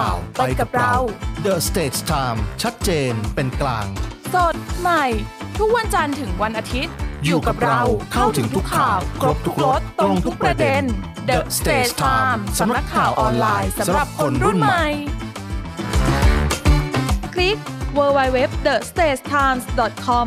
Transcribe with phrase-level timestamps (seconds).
[0.00, 0.94] ข่าวไปกับเรา
[1.46, 3.86] The Stage Time ชัดเจนเป็นกลาง
[4.34, 5.04] สดใหม่
[5.58, 7.80] ทุกวันจันทร์ถึงวันอาทิตย์ อยู่กับเรา
[8.12, 10.82] เข้าถึงทุกข่าว ครบทุกรสตรงทุกประเด็น
[11.28, 14.84] The Stage Time สำนักข่าวออนไลน์สำหรับคนรุ่นใหม่
[17.34, 17.56] คลิก
[17.96, 20.26] www.thestagetimes.com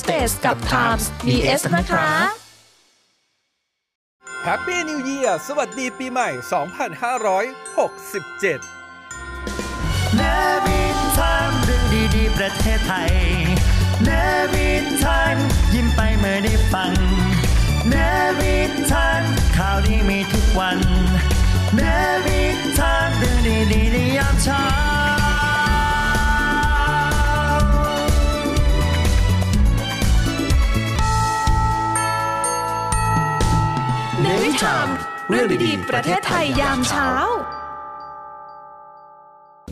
[0.00, 2.08] Stage กับ Times มี S นะคะ
[4.44, 6.28] Happy New Year สวัสดีปีใหม่
[8.72, 8.81] 2567
[10.16, 11.84] Navy Time เรื่อง
[12.16, 13.12] ดีๆ ประเทศไทย
[14.04, 15.36] Navy Time
[15.74, 16.92] ยิ้มไปเมื่อได้ฟัง
[17.88, 19.22] Navy Time
[19.56, 20.78] ข่าวดีมีทุกวัน
[21.76, 23.38] Navy Time เรื่อง
[23.72, 24.62] ดีๆในยามเช้า
[34.22, 34.88] เนวิชาม
[35.30, 37.10] เรื่องดีๆ ประเทศไทยยามเช้า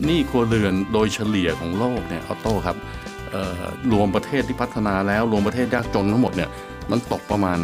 [0.05, 2.77] หนี้ครัวเรือนโดยเฉลี่ยของโลกเนี่ยออโต้ครับ
[3.31, 6.49] เอ่อรวมประเทศที่พัฒนาแล้วรวมประเทศยากจนทั้งหมดเนี่ย
[6.91, 7.59] มันตกประมาณ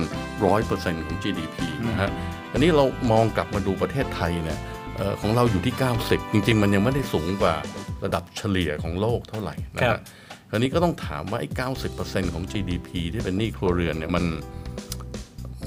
[0.51, 1.57] 100%ของ GDP
[1.89, 2.09] นะฮะ
[2.53, 4.59] อันนี้เรามองกลับมาดูประเทศไทยเนี่ย
[4.95, 7.55] เอ่อของเราอยู่ที่ 90 จริง ๆ มันยังไม่ได้สูงกว่า
[8.03, 10.01] ระดับเฉลี่ยของโลกเท่าไหร่นะครัฮะบ
[10.49, 11.49] คราวนี้ก็ต้องถามว่าไอ้
[11.91, 14.25] 90%ของ GDP ที่เป็นหนี้ครัวเรือนเนี่ยมัน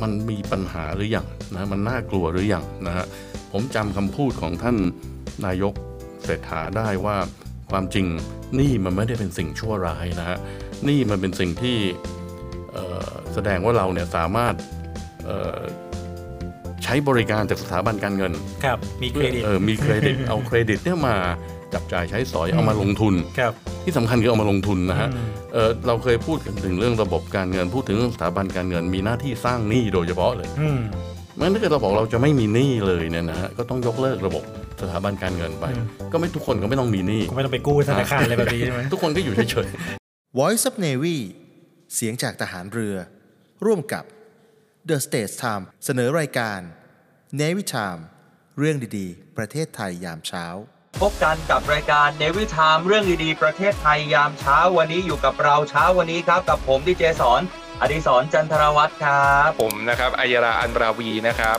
[0.02, 3.06] มันมีปัญหาหรือยังนะมันน่ากลัวหรือยังนะฮะ
[3.52, 4.76] ผมจำคำพูดของท่าน
[5.46, 5.74] นายก
[6.24, 7.16] เศรษฐาได้ว่า
[7.70, 8.06] ความจริง
[8.56, 10.38] หนี้มันไม่ได้เป็นสิ่งชั่วร้ายนะฮะ
[10.84, 11.78] หนี้มันเป็นสิ่งที่
[12.72, 14.54] เอ่อแสดงว่าเราเนี่ยสามารถ
[15.26, 15.60] เอ่อ
[16.84, 18.32] ใช้บริการจากสถาบันการเงิน
[18.64, 21.16] ครับ มีเครดิต เออ มีเครดิต เอาเครดิตเนี่ยมา
[21.74, 23.52] จับจ่ายใช้สอย เอามาลงทุน ครับ
[23.84, 30.80] ที่สำคัญคือเอามาลงทุนนะฮะอืมเอ่อเราเคยพูดกันถึงเรื่องระบบการเงิน พูดถึงเรื่องสถาบันการเงิน มีหน้าที่สร้างหนี้โดยเฉพาะเลย อืม
[31.38, 34.44] งั้นถ้าเกิดเราบอกเราจะไม่มีหนี้เลยเนี่ยนะฮะ ก็ต้องยกเลิกระบบ
[34.80, 39.68] สถาบันการเงินไปอืมก็ไม่ทุกคนก็ไม่ต้องมีหนี้ก็ไม่ต้องไปกู้ธนาคารอะไรแบบนี้ใช่ไหมทุกคนก็อยู่เฉย
[40.38, 41.18] Voice of Navy
[41.94, 42.96] เสียงจากทหารเรือ
[43.64, 44.04] ร่วมกับ
[44.88, 46.60] The Stage Time เสนอรายการ
[47.40, 48.00] Navy Time
[48.58, 50.46] เรื่องดีๆ ประเทศไทยยามเช้า
[51.02, 57.40] พบกันกับรายการ Navy Time เรื่องดีๆ ประเทศไทยยามเช้าวันนี้อยู่กับเราเช้าวันนี้ครับ กับผมดีเจสอน
[57.80, 61.58] อดิศรจันทรวัฒน์ครับ ผมนะครับอัยราอันราวีนะครับ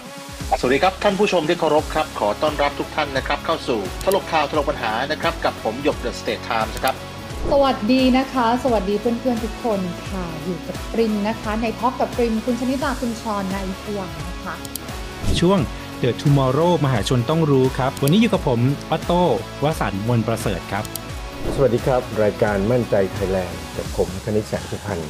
[0.59, 6.95] สวัสดีครับ ท่านผู้ชมที่เคารพครับ ขอต้อนรับทุกท่านนะครับ เข้าสู่ถลกข่าวถลกปัญหานะครับ กับผมหยก The States Times ครับ
[7.51, 9.79] สวัสดีนะคะ สวัสดีเพื่อนๆทุกคน
[10.09, 14.55] ค่ะ อยู่กับปริมนะคะ ใน Talk กับปริมคุณชนิดาคุณชอนนายอิทวานะคะ
[15.39, 15.59] ช่วง
[16.01, 18.59] The Tomorrow มหาชนต้องรู้ครับ วันนี้อยู่กับผม
[18.89, 19.23] ปัตโต้
[19.63, 20.83] วสันต์มนต์ประเสริฐครับ
[21.55, 25.01] สวัสดีครับ รายการมั่นใจไทยแลนด์กับผมคณิตแสงสุพรรณ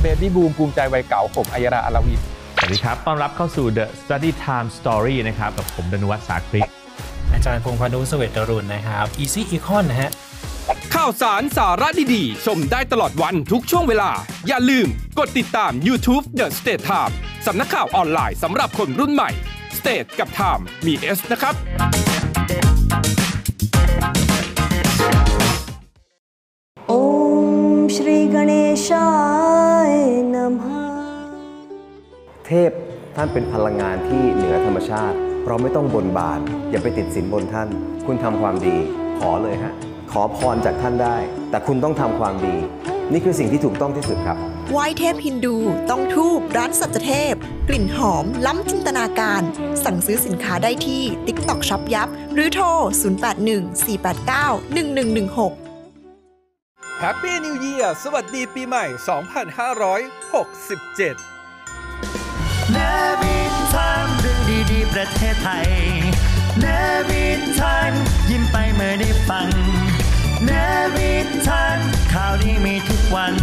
[0.00, 2.14] เบบี้บูมภูมิใจวัยเก่าผมอัยราอันราวี
[2.57, 6.69] สวัสดีครับ ต้อนรับเข้าสู่ The Study Time Story นะครับ กับผมดนวัฒน์สาคริก
[7.33, 10.11] อาจารย์พงษ์พานุเสวตรุณนะครับ Easy Econ นะฮะ
[10.95, 14.11] ข่าวสารสาระดีๆ ชมได้ตลอดวันทุกช่วงเวลา
[14.47, 14.87] อย่าลืม
[15.19, 17.13] กดติดตาม YouTube The State Time
[17.45, 19.29] สำนักข่าวออนไลน์สำหรับคนรุ่นใหม่
[19.79, 21.55] State กับ Time มี S นะครับ
[26.89, 29.36] ॐ श्रीगणेशाय
[32.48, 32.70] เทพ
[33.16, 35.16] ท่านเป็นพลังงานที่เหนือธรรมชาติ
[35.46, 37.68] เราไม่ต้องบนบานอย่าไปติดสินบนท่าน
[38.06, 38.76] คุณทำความดี
[39.18, 39.72] ขอเลยฮะ
[40.12, 41.16] ขอพรจากท่านได้
[41.50, 42.56] แต่คุณต้องทำความดี
[43.12, 44.36] นี่คือสิ่งที่ถูกต้องที่สุดครับ
[44.72, 45.56] ไหว้เทพฮินดู
[45.90, 47.34] ต้องธูปร้านสัจเทพ
[47.68, 49.42] กลิ่นหอม ล้ำจินตนาการ
[49.84, 52.80] สั่งซื้อสินค้าได้ที่ TikTok Shop ยับ หรือโทร 0814891116
[57.00, 58.84] Happy New Year สวัสดีปีใหม่
[61.28, 61.37] 2567
[62.88, 64.40] Navy Time เรื่อง
[64.72, 65.68] ดีๆ ประเทศไทย
[66.60, 66.66] เน
[67.08, 67.92] วินทาม
[68.30, 69.48] ยิ้มไปเมื่อได้ฟัง
[70.44, 70.50] เน
[70.94, 71.78] วินทาม
[72.12, 73.34] ข่าวดีมีทุกวัน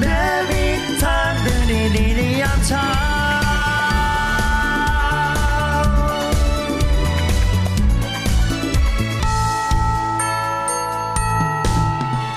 [0.00, 0.04] เน
[0.50, 1.62] วินทามเรื่อง
[1.96, 2.86] ดีๆในยามเช้า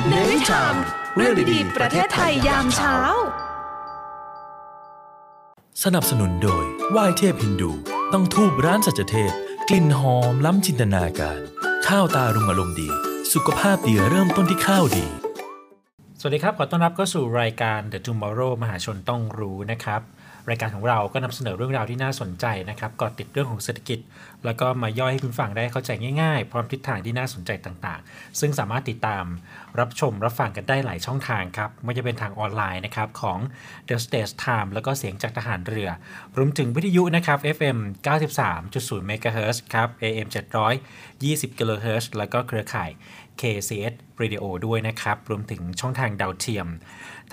[0.08, 0.76] เนวิชาม
[1.16, 2.98] เรื่องดีๆ ประเทศไทยยามเช้า
[5.86, 7.72] สนับสนุนโดยไหว้เทพฮินดู
[8.14, 9.32] ต้องทูบร้านสัจเทพ
[9.70, 11.40] กลิ่นหอมล้ำจินตนาการ
[11.88, 12.90] ข้าวตารุงอารมณ์ดี
[13.34, 15.06] สุขภาพดีเริ่มต้นที่ข้าวดี
[16.20, 20.02] สวัสดีครับ ขอต้อนรับเข้าสู่รายการ The Tomorrow มหาชนต้องรู้นะครับ
[20.50, 24.00] รายการของเราก็นำเสนอเรื่องราวที่น่าสนใจนะครับก่อติดเรื่องของเศรษฐกิจ
[24.46, 25.92] แล้วก็มาย่อยให้คุณฟังได้เข้าใจ
[26.22, 29.26] ง่ายๆ พร้อมทิศทางที่น่าสนใจต่างๆ ซึ่งสามารถติดตาม
[29.80, 33.40] รับชมรับฟังกันได้หลายช่องทางครับไม่ว่าจะเป็นทางออนไลน์นะครับของ
[33.88, 35.90] The Stage Time แล้วก็เสียงจากทหารเรือ
[36.38, 37.78] รวมถึงวิทยุนะครับ FM
[38.48, 40.28] 93.0 MHz ครับ AM
[40.94, 42.92] 720 kHz แล้วก็เครือข่าย
[43.42, 46.68] KCS Radio ด้วยนะครับ รวมถึงช่องทางดาวเทียม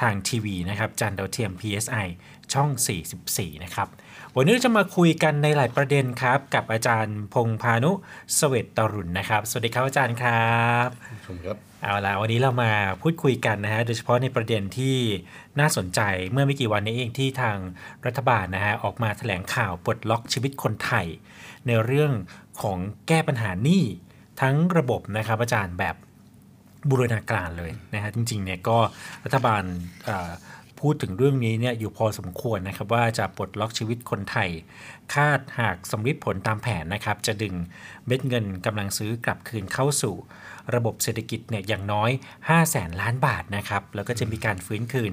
[0.01, 2.07] ทางทีวีนะครับจานดาวเทียม PSI
[2.55, 2.69] ช่อง
[3.17, 3.89] 44 นะครับ
[4.37, 7.93] วันนี้เราจะมาคุยกันในหลายประเด็นครับ กับอาจารย์พงพานุ
[8.39, 10.57] สเวตตรุณนะครับ สวัสดีครับอาจารย์ครั
[10.87, 10.89] บ
[11.27, 12.73] ชมครับเอาละวันนี้เรามา
[13.03, 14.97] พูดคุยกันนะฮะโดยเฉพาะในประเด็นที่
[15.61, 16.01] น่าสนใจ
[16.31, 17.57] เมื่อไม่กี่วันนี้เองที่ทาง
[18.07, 21.07] รัฐบาลนะฮะออกมาแถลงข่าวปลดล็อกชีวิตคนไทย
[21.67, 22.13] ในเรื่อง
[22.63, 22.79] ของ
[23.09, 23.85] แก้ปัญหาหนี้
[24.41, 25.97] ทั้งระบบนะครับอาจารย์แบบ
[26.89, 28.79] บูรณาการเลยนะฮะจริงๆเนี่ยก็
[29.25, 29.63] รัฐบาล
[30.05, 30.31] เอ่อ
[30.81, 34.49] พูดถึงเรื่องนี้เนี่ยอยู่พอสมควรนะครับว่าจะปลดล็อกชีวิตคนไทย
[35.15, 37.55] คาดหากสำลิดผลตามแผนนะครับ จะดึง
[38.07, 40.15] เม็ดเงินกำลังซื้อกลับคืนเข้าสู่
[40.75, 45.13] ระบบเศรษฐกิจเนี่ยอย่างน้อย 5 0 0แสนล้านบาทนะครับ แล้วก็จะมีการฟื้นคืน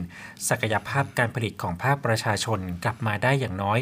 [0.50, 3.80] ศักยภาพการผลิตของภาคประชาชนกลับมาได้อย่างน้อย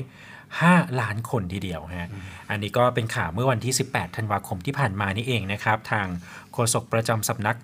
[0.50, 2.10] 5 ล้านคนทีเดียวฮะ
[2.50, 6.08] อันนี้ก็เป็นข่าวเมื่อวันที่ 18 ธันวาคมที่ผ่านมานี่เองนะครับ ทาง
[6.54, 7.58] โฆษกประจำสำนัก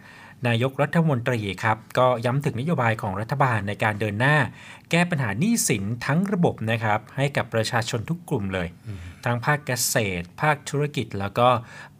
[0.47, 4.35] นายกรัฐมนตรีครับ ก็ย้ำถึงนโยบายของรัฐบาลในการเดินหน้า
[4.91, 8.67] แก้ปัญหาหนี้สินทั้งระบบนะครับ ให้กับประชาชนทุกกลุ่มเลย
[9.25, 11.47] ทั้งภาคเกษตร ภาคธุรกิจ แล้วก็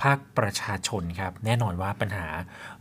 [0.04, 2.28] ภาคประชาชนครับ แน่นอนว่าปัญหา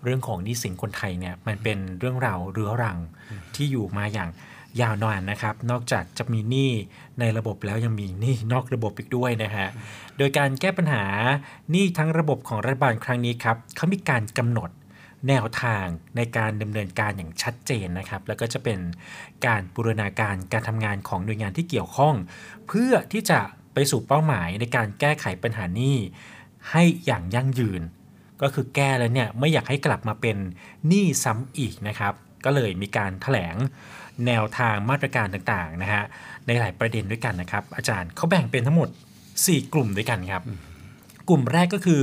[0.03, 2.99] เรื่องของหนี้สินคนไทยเนี่ยมันเป็นเรื่องราวเรื้อรัง
[3.55, 4.31] ที่อยู่มาอย่าง
[4.81, 6.73] ยาวนานนะครับ นอกจากจะมีหนี้
[7.20, 9.69] ในระบบแล้วยังมีหนี้นอกระบบอีกด้วยนะฮะ
[10.19, 11.05] โดยการแก้ปัญหา
[11.70, 14.70] หนี้ทั้งระบบของรัฐบาลครั้งนี้ครับเขามีการกำหนด
[15.28, 15.87] แนวทาง
[16.17, 18.78] ในการดำเนินการอย่างชัดเจนนะครับ แล้วก็จะเป็น
[19.46, 22.14] การบูรณาการการทำงานของหน่วยงานที่เกี่ยวข้อง
[22.69, 23.40] เพื่อที่จะ
[23.75, 25.96] ไปสู่เป้าหมายในการแก้ไขปัญหานี้
[26.70, 27.82] ให้อย่างยั่งยืน
[28.43, 30.37] ก็คือแก้แล้วเนี่ยไม่อยากให้กลับมาเป็น
[30.88, 32.14] หนี้ซ้ำอีกนะครับ
[32.44, 33.56] ก็เลยมีการถแถลง
[34.26, 36.05] แนวทางมาตรการต่างๆนะฮะ
[36.46, 38.88] ในหลายประเด็นด้วยกันนะครับ อาจารย์เขาแบ่งเป็นทั้งหมด
[39.31, 40.43] 4 กลุ่มด้วยกันครับ
[41.29, 42.02] กลุ่มแรกก็คือ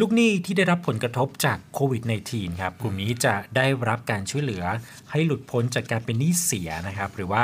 [0.00, 2.02] ลูกหนี้ที่ได้รับผลกระทบจากโควิด
[2.32, 4.64] -19 ครับกลุ่มนี้จะได้รับการช่วยเหลือ
[5.10, 7.42] ให้หลุดพ้นจากการเป็นหนี้เสียนะครับ หรือว่า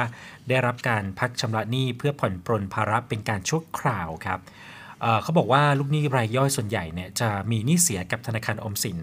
[0.49, 4.41] ได้รับการพักชำระหนี้เพื่อผ่อนปรนภาระเป็นการชั่วคราวครับ
[5.00, 8.99] เเขาบอกว่าลูกหนี้รายย่อยส่วนใหญ่เนี่ยจะมีหนี้เสียกับธนาคารอมสิน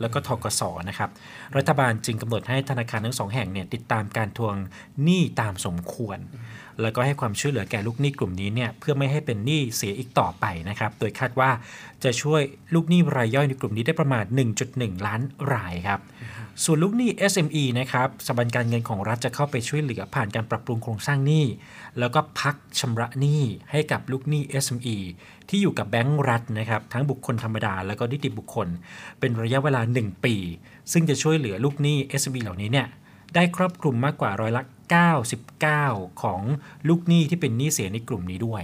[0.00, 1.10] แล้วก็ทกสนะครับ
[1.56, 4.54] รัฐบาลจึงกำหนดให้ธนาคารทั้งสองแห่งเนี่ยติดตามการทวง
[5.02, 6.18] หนี้ตามสมควร
[6.82, 11.50] แล้วก็ให้ความช่วยเหลือแก่ลูกหนี้กลุ่มนี้เนี่ยเพื่อไม่ให้เป็นหนี้เสียอีกต่อไปนะครับ โดยคาดว่า
[12.04, 12.42] จะช่วย
[12.74, 14.24] ลูกหนี้รายย่อยในกลุ่มนี้ได้ประมาณ
[14.64, 15.20] 1.1 ล้าน
[15.52, 16.00] รายครับ
[16.64, 21.44] ส่วนลูกหนี้ SME นะครับสถาบันการเงินของรัฐจะเข้าไปช่วยเหลือผ่านการปรับปรุงโครงสร้างหนี้
[21.98, 24.96] แล้วก็พักชำระหนี้ให้กับลูกหนี้ SME
[25.48, 28.68] ที่อยู่กับแบงก์รัฐนะครับทั้งบุคคลธรรมดาแล้วก็นิติบุคคล
[29.20, 30.36] เป็นระยะเวลา 1 ปี
[30.92, 32.86] ซึ่งจะช่วยเหลือลูกหนี้ SME เหล่านี้เนี่ย
[33.34, 36.40] ได้ครอบคลุมมากกว่าร้อยละ 99 ของ
[36.88, 38.62] ลูกหนี้ที่เป็นหนี้เสียในกลุ่มนี้ด้วย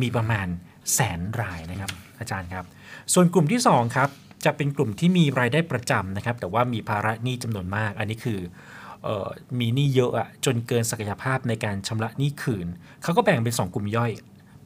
[0.00, 0.46] มีประมาณ
[0.94, 2.64] แสนรายนะครับอาจารย์ครับ
[3.12, 4.08] ส่วนกลุ่มที่2ครับ
[4.44, 8.40] จะเป็นกลุ่มที่มีรายได้ประจำนะครับ แต่ว่ามีภาระหนี้จำนวนมาก อันนี้คือ
[9.06, 9.28] ออ
[9.60, 12.66] มีหนี้เยอะอะจนเกินศักยภาพในการชำระหนี้คืน
[13.02, 14.12] เขาก็แบ่งเป็น 2 กลุ่มย่อย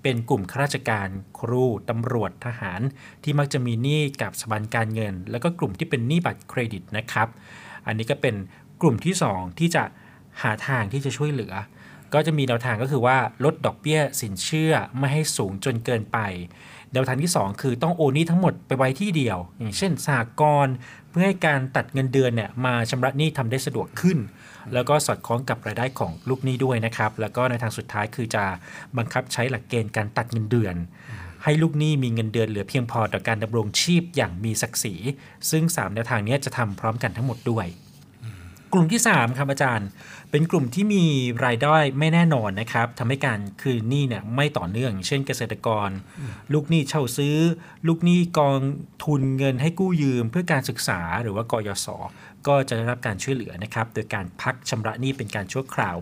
[0.02, 1.08] เป็นกลุ่มข้าราชการ
[1.38, 2.80] ครูตำรวจทหาร
[3.22, 7.28] ที่มักจะมีหนี้กับสถาบันการเงิน แล้วก็กลุ่มที่เป็นหนี้บัตรเครดิตนะครับ
[7.86, 8.34] อันนี้ก็เป็น
[8.80, 9.84] กลุ่มที่ 2 ที่จะ
[10.42, 11.54] หาทางที่จะช่วยเหลือ
[12.14, 16.18] ก็จะมีแนวทางก็คือว่าลดดอกเบี้ยสินเชื่อไม่ให้สูงจนเกินไป
[16.92, 20.74] แนวทางที่ 2 คือต้องโอนหนี้ทั้งหมดไปไว้ที่เดียว อย่างเช่นสหกรณ์
[21.10, 24.18] เพื่อให้การตัดเงินเดือนเนี่ยมาชำระหนี้ทำได้สะดวกขึ้น
[24.74, 28.44] แล้วก็สอดคล้องกับรายได้ของลูกหนี้ด้วยนะครับ แล้วก็ในทางสุดท้ายคือจะ
[28.96, 30.76] บังคับใช้หลักเกณฑ์การตัดเงินเดือน
[31.44, 34.94] ให้ลูกหนี้มีเงินเดือนเหลือเพียงพอต่อการดำรงชีพอย่างมีศักดิ์ศรี
[35.50, 37.66] ซึ่ง 3 แนวทางนี้จะทำพร้อมกันทั้งหมดด้วย
[38.74, 39.88] กลุ่มที่ 3ครับอาจารย์
[40.30, 41.04] เป็นกลุ่มที่มี
[41.44, 45.88] รายได้ไม่แน่นอนนะครับทำให้การคืนหนี้เนี่ยไม่ต่อเนื่อง เช่นเกษตรกร
[46.52, 47.36] ลูกหนี้เช่าซื้อ
[47.86, 48.60] ลูกหนี้กอง
[49.04, 51.86] ทุนเงินให้กู้ยืมเพื่อการศึกษาหรือว่ากยศ
[52.48, 55.96] ก็จะได้รับการช่วยเหลือนะครับโดยการพักชำระหนี้เป็นการชั่วคราว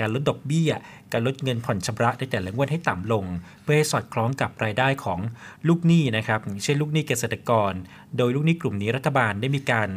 [0.00, 0.70] การลดดอกเบี้ย
[1.12, 3.24] การลดเงินผ่อนชำระในแต่ละงวดให้ต่ำลง
[3.62, 5.20] เพื่อให้สอดคล้องกับรายได้ของ
[5.68, 7.72] ลูกหนี้นะครับเช่นลูกหนี้เกษตรกร
[8.16, 9.88] โดยลูกหนี้กลุ่มนี้รัฐบาลได้มีการ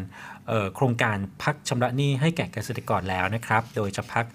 [0.76, 4.26] โครงการพักชำระหนี้ให้แก่เกษตรกรแล้วนะครับ โดยจะพัก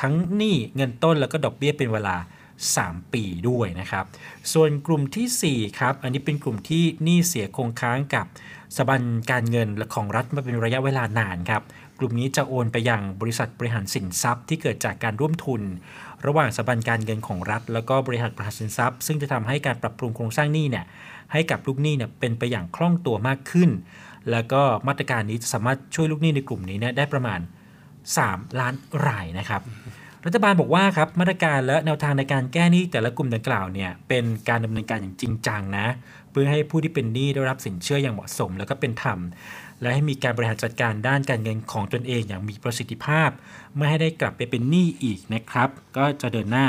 [0.00, 2.16] ทั้งหนี้เงินต้นแล้วก็ดอกเบี้ยเป็นเวลา
[2.62, 4.04] 3 ปีด้วยนะครับ
[4.52, 8.26] ส่วนกลุ่มทีสี่ 4 ครับ อันนี้เป็นกลุ่มที่หนี้เสียคงค้างกับ
[8.76, 11.62] สถาบันการเงินและของรัฐมาเป็นระยะเวลานานครับ
[11.98, 15.62] กลุ่มนี้จะโอนไปยังบริษัทบริหารสินทรัพย์ที่เกิดจากการร่วมทุน
[16.26, 20.84] ระหว่างสถาบันการเงินของรัฐ แล้วก็บริษัทประกันสินทรัพย์ ซึ่งจะทำให้การปรับปรุงโครงสร้างหนี้เนี่ย
[21.32, 23.70] ให้กับลูกหนี้เนี่ยเป็นไปอย่างคล่องตัวมากขึ้น
[24.30, 27.40] แล้วก็มาตรการนี้จะสามารถช่วยลูกหนี้ในกลุ่มนี้เนี่ยได้ประมาณ
[28.00, 28.74] 3 ล้าน
[29.06, 29.62] รายนะครับ
[30.26, 35.86] รัฐบาลบอกว่าครับมาตรการและแนวทางในการแก้หนี้แต่ละกลุ่มดังกล่าวเนี่ยเป็นการดำเนินการอย่างจริงจังนะ
[36.30, 39.18] เพื่อให้ผู้ที่เป็นหนี้ได้รับสินเชื่ออย่างเหมาะสม แล้วก็เป็นธรรม
[39.80, 43.30] และให้มีการบริหารจัดการด้านการเงินของตนเองอย่างมีประสิทธิภาพ
[43.76, 46.66] ไม่ให้ได้กลับไปเป็นหนี้อีกนะครับ ก็จะเดินหน้า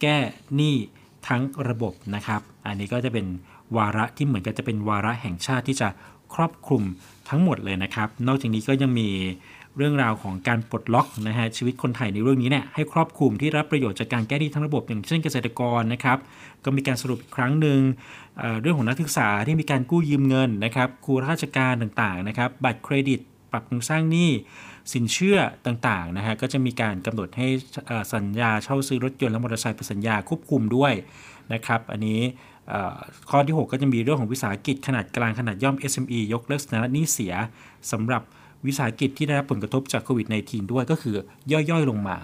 [0.00, 0.16] แก้
[0.56, 0.74] หนี้
[1.28, 3.26] ทั้งระบบนะครับ อันนี้ก็จะเป็น
[3.76, 5.88] วาระที่เหมือนกับจะเป็นวาระแห่งชาติที่จะ
[6.34, 6.82] ครอบคลุม
[7.28, 9.08] ทั้งหมดเลยนะครับ นอกจากนี้ก็ยังมี
[9.76, 16.18] เรื่องราวของการปลดล็อกนะฮะชีวิตคนไทยในเรื่องนี้เนี่ยให้ครอบคลุมที่รับประโยชน์จากการแก้หนี้ทั้งระบบอย่างเช่นเกษตรกรนะครับ
[16.64, 17.80] ก็มีการสรุปอีกครั้งหนึ่ง
[18.38, 23.20] เเรื่องของนักศึกษาที่มีการกู้ยืมเงินนะครับครูราชการต่างๆนะครับบัตรเครดิต
[23.52, 24.30] ปรับโครงสร้างหนี้
[24.92, 27.46] สินเชื่อต่างๆนะฮะก็จะมีการกำหนดให้
[28.14, 30.92] สัญญาเช่าซื้อรถยนต์และมอเตอร์ไซค์เป็นสัญญาควบคุมด้วย
[31.52, 32.20] นะครับอันนี้
[33.30, 37.34] ข้อที่ 6 ก็จะมีเรื่องของวิสาหกิจขนาดกลางขนาดย่อม SME ยกเลิกสถานะหนี้เสีย
[37.92, 38.22] สำหรับ
[38.66, 41.14] วิสาหกิจที่ได้รับผลกระทบจากโควิด -19 ด้วยก็คือ
[41.52, 42.16] ย่อยๆลงมา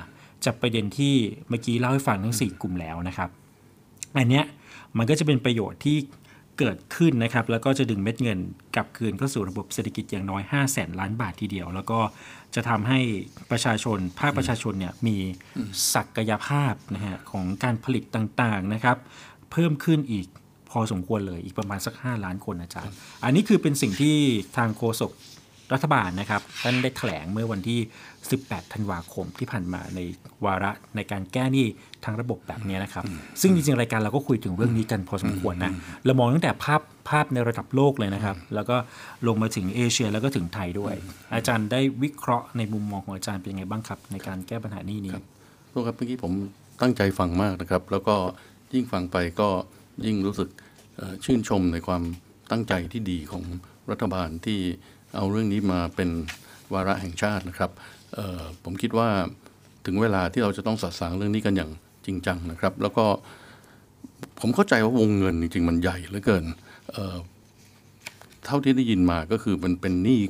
[0.44, 1.14] จากประเด็นที่
[1.48, 3.30] เมื่อกี้เล่าให้ฟังทั้ง 4 กลุ่มแล้วนะครับ
[4.18, 4.44] อันเนี้ย
[4.98, 5.96] มันก็จะเป็นประโยชน์ที่
[6.58, 8.38] เกิดขึ้นนะครับ แล้วก็จะดึงเม็ดเงิน
[8.74, 12.00] กลับคืนเข้าสู่ระบบเศรษฐกิจอย่างน้อย 5 0 0แสนล้านบาททีเดียว แล้วก็
[12.54, 12.98] จะทำให้
[13.50, 15.16] ประชาชนภาคประชาชนเนี่ยมี
[15.94, 18.96] ศักยภาพนะฮะของการผลิตต่างๆนะครับ
[19.52, 20.26] เพิ่มขึ้นอีก
[20.70, 24.16] พอสมควรเลยอีกประมาณสัก 5 ล้านคนอาจารย์ อันนี้คือเป็นสิ่งที่
[24.56, 25.12] ทางโฆษก
[25.72, 27.78] รัฐบาลนะครับท่านได้แถลงเมื่อวันที่
[28.26, 30.00] 18 ธันวาคมที่ผ่านมาใน
[30.44, 31.66] วาระในการแก้หนี้
[32.04, 33.04] ทางระบบแบบนี้นะครับ
[33.40, 35.72] ซึ่งจริงๆ รายการเราก็คุยถึงเรื่องนี้กันพอสมควรนะ
[36.04, 38.76] เรามองตั้งแต่ภาพภาพในระดับโลกเลยนะครับ แล้วก็
[39.26, 40.94] ลงมาถึงเอเชียแล้วก็ถึงไทยด้วย
[41.34, 45.12] อาจารย์ได้วิเคราะห์ในมุมมองของอาจารย์เป็นยังไงบ้างครับ ในการแก้ปัญหานี้นี้
[45.72, 46.32] ทุกครับเมื่อกี้ผม
[46.82, 48.14] ตั้งใจฟังมากนะครับ แล้วก็
[48.74, 49.48] ยิ่งฟังไปก็
[50.06, 50.48] ยิ่งรู้สึก
[50.96, 52.02] เอ่อชื่นชมในความ
[52.50, 53.44] ตั้งใจที่ดีของ
[53.90, 54.60] รัฐบาลที่
[55.16, 56.10] เอาเรื่องนี้มาเป็น
[56.72, 57.70] วาระแห่งชาตินะครับ
[58.64, 59.08] ผมคิดว่า
[59.86, 61.70] ถึงเวลาที่เราจะต้องสะสางเรื่องนี้กันอย่าง
[62.06, 63.04] จริงจังนะครับ แล้วก็
[64.40, 66.44] ผมเข้าใจว่าวงเงินจริงๆมันใหญ่เหลือเกิน
[66.92, 70.20] เเท่าที่ได้ยินมาก็คือมันเป็นหนี้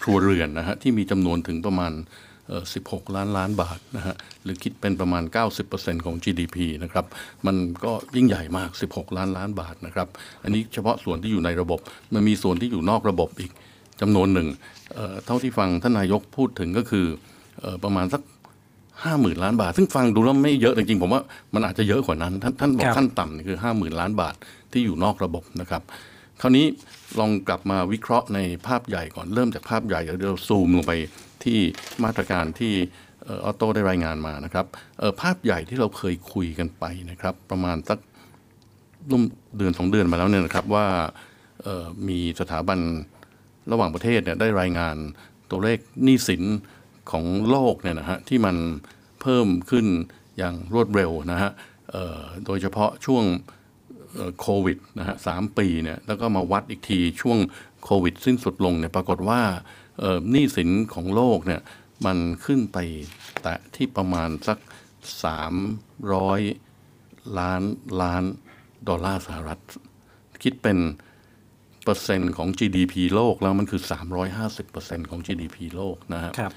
[0.00, 1.92] ครัวเรือนนะฮะที่มีจำนวนถึงประมาณ
[2.54, 5.22] 16 ล้านล้านบาทนะฮะหรือคิดเป็นประมาณ
[5.64, 7.04] 90%ของ GDP นะครับ
[7.46, 10.08] มันก็ยิ่งใหญ่มาก 16 ล้านล้านบาทนะครับ
[10.42, 11.80] อันนี้เฉพาะส่วนที่อยู่ในระบบ
[12.14, 13.52] มันมีส่วนที่อยู่นอกระบบอีก
[14.00, 14.48] จำนวนหนึ่ง
[14.94, 17.06] เอ่อเท่าที่ฟังท่านนายกพูดถึงก็คือ
[17.60, 18.22] เอ่อประมาณสัก
[19.04, 21.22] ห้าหมื่นล้านบาท ซึ่งฟังดูแล้วไม่เยอะจริงๆผมว่า
[21.54, 24.34] มันอาจจะเยอะกว่านั้น ท่านท่านบอกครับขั้นต่ำนี่คือห้าหมื่นล้านบาท
[24.72, 25.82] ที่อยู่นอกระบบนะครับ
[26.40, 26.66] คราวนี้
[27.18, 30.92] ลองกลับมาวิเคราะห์ในภาพใหญ่ก่อนเริ่มจากภาพใหญ่เดี๋ยวเราซูมลงไป
[31.44, 31.58] ที่
[32.04, 32.72] มาตรการที่
[33.24, 34.66] เออออโต้ได้รายงานมานะครับ
[34.98, 37.98] เอ่อภาพใหญ่ที่เราเคยคุยกันไปนะครับ ประมาณสัก
[39.10, 39.22] ร่วม
[39.58, 40.86] เดือนสองเดือนมาแล้วเนี่ยนะครับว่า
[41.62, 42.78] เอ่อมีสถาบัน
[43.72, 44.96] ระหว่างประเทศเนี่ยได้รายงาน
[45.50, 46.42] ตัวเลขหนี้สิน
[47.10, 48.56] ของโลกเนี่ยนะฮะที่มัน
[49.20, 49.86] เพิ่มขึ้น
[50.38, 51.50] อย่างรวดเร็วนะฮะ
[52.46, 53.24] โดยเฉพาะช่วง
[54.40, 57.38] โควิดนะฮะสามปีเนี่ยแล้วก็มาวัดอีกทีช่วง
[57.84, 59.40] โควิดสิ้นสุดลงเนี่ยปรากฏว่า
[60.30, 61.60] หนี้สินของโลกเนี่ย
[62.06, 62.78] มันขึ้นไป
[63.42, 64.58] แตะที่ประมาณสัก
[65.94, 67.62] 300 ล้าน
[68.02, 68.22] ล้าน
[68.88, 69.60] ดอลลาร์สหรัฐ
[70.42, 70.78] คิดเป็น
[71.84, 73.80] เปอร์เซ็นต์ของ GDP โลกแล้วมันคือ
[74.26, 76.52] 350เปอร์เซ็นต์ของ GDP โลกนะฮะครับ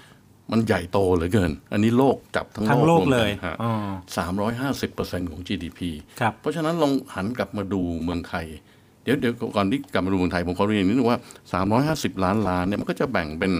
[0.51, 3.71] มันใหญ่โตเหลือเกิน อันนี้โลกจับทั้งทั้งโลกรวมเลยฮะอ๋อ
[4.17, 5.79] สามร้อยห้าสิบเปอร์เซ็นต์ของ GDP
[6.19, 8.45] ครับเพราะฉะนั้นลองหันกลับมาดูเมืองไทย
[9.03, 11.19] เดี๋ยวเดี๋ยวก่อนที่กลับมาดูเมืองไทย ผมขอเรียนนิดนึงว่า
[12.13, 13.51] 350ล้านล้านเนี่ยมันก็จะแบ่งเป็น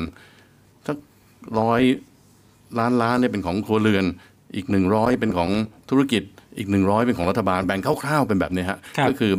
[0.88, 0.98] สัก
[1.60, 1.82] ร้อย
[2.80, 4.06] ล้านล้านเนี่ยเป็นของครัวเรือน
[4.56, 5.50] อีก100เป็นของ
[5.90, 6.24] ธุรกิจ
[6.58, 9.34] อีก100เป็นของรัฐบาล แบ่งคร่าวๆเป็นแบบนี้ฮะครับก็คือ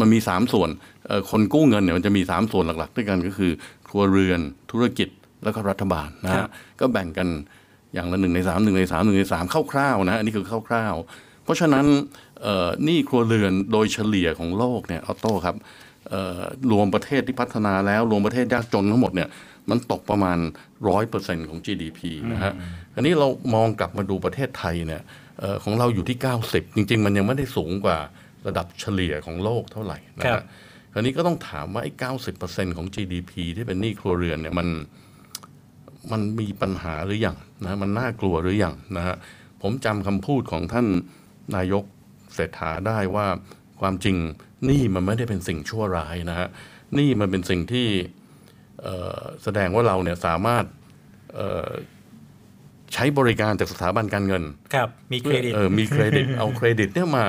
[0.00, 0.93] มันมี3ส่วนเอ่อ
[1.30, 3.52] คนกู้เงินเนี่ยมันจะมี 3 ส่วนหลักๆ ด้วยกันก็คือ
[3.88, 5.08] ครัวเรือนธุรกิจ
[5.44, 7.28] แล้วก็รัฐบาลนะครัฮะบก็แบ่งกัน
[7.94, 11.86] อย่างละหนึ่งในสามหนึ่งในสามหนึ่งในสามคร่าวๆนะอันนี้คือคร่าวๆ เพราะฉะนั้น
[12.42, 15.56] เอ่อหนี้ครัวเรือนโดยเฉลี่ยของโลกเนี่ยออโต้ครับ
[16.08, 16.40] เอ่อ
[16.72, 19.28] รวมประเทศที่พัฒนาแล้วรวมประเทศยากจนทั้งหมดเนี่ย
[19.70, 20.38] มันตกประมาณ
[20.88, 22.00] ร้อยเปอร์เซ็นของ GDP
[22.32, 22.52] นะฮะ
[22.94, 25.02] อันนี้เรามองกลับมาดูประเทศไทยเนี่ย
[25.40, 27.98] เอ่อของเราอยู่ที่ 90 จริง ๆ มันยังไม่ได้สูงกว่า
[28.46, 30.44] ระดับเฉลี่ยของโลกเท่าไหร่นะครัฮะบ
[30.94, 31.92] คราวนี้ก็ต้องถามว่าไอ้
[32.34, 34.68] 90%ของ GDP ที่เป็นหนี้ครัวเรือนเนี่ยมัน
[36.12, 39.16] มันมีปัญหาหรืออยังนะมันน่ากลัวหรืออยังนะฮะ
[39.62, 40.86] ผมจำคำพูดของท่าน
[41.56, 41.84] นายก
[42.34, 43.26] เศรษฐาได้ว่า
[43.80, 44.16] ความจริง
[44.66, 46.48] หนี้มันไม่ได้เป็นสิ่งชั่วร้ายนะฮะ
[46.94, 47.88] หนี้มันเป็นสิ่งที่
[48.82, 50.64] เอ่อแสดงว่าเราเนี่ยสามารถ
[51.34, 51.70] เอ่อ
[52.94, 54.42] ใช้บริการจากสถาบันการเงิน
[54.74, 57.26] ครับ มีเครดิต เออ มีเครดิต เอาเครดิตเนี่ยมา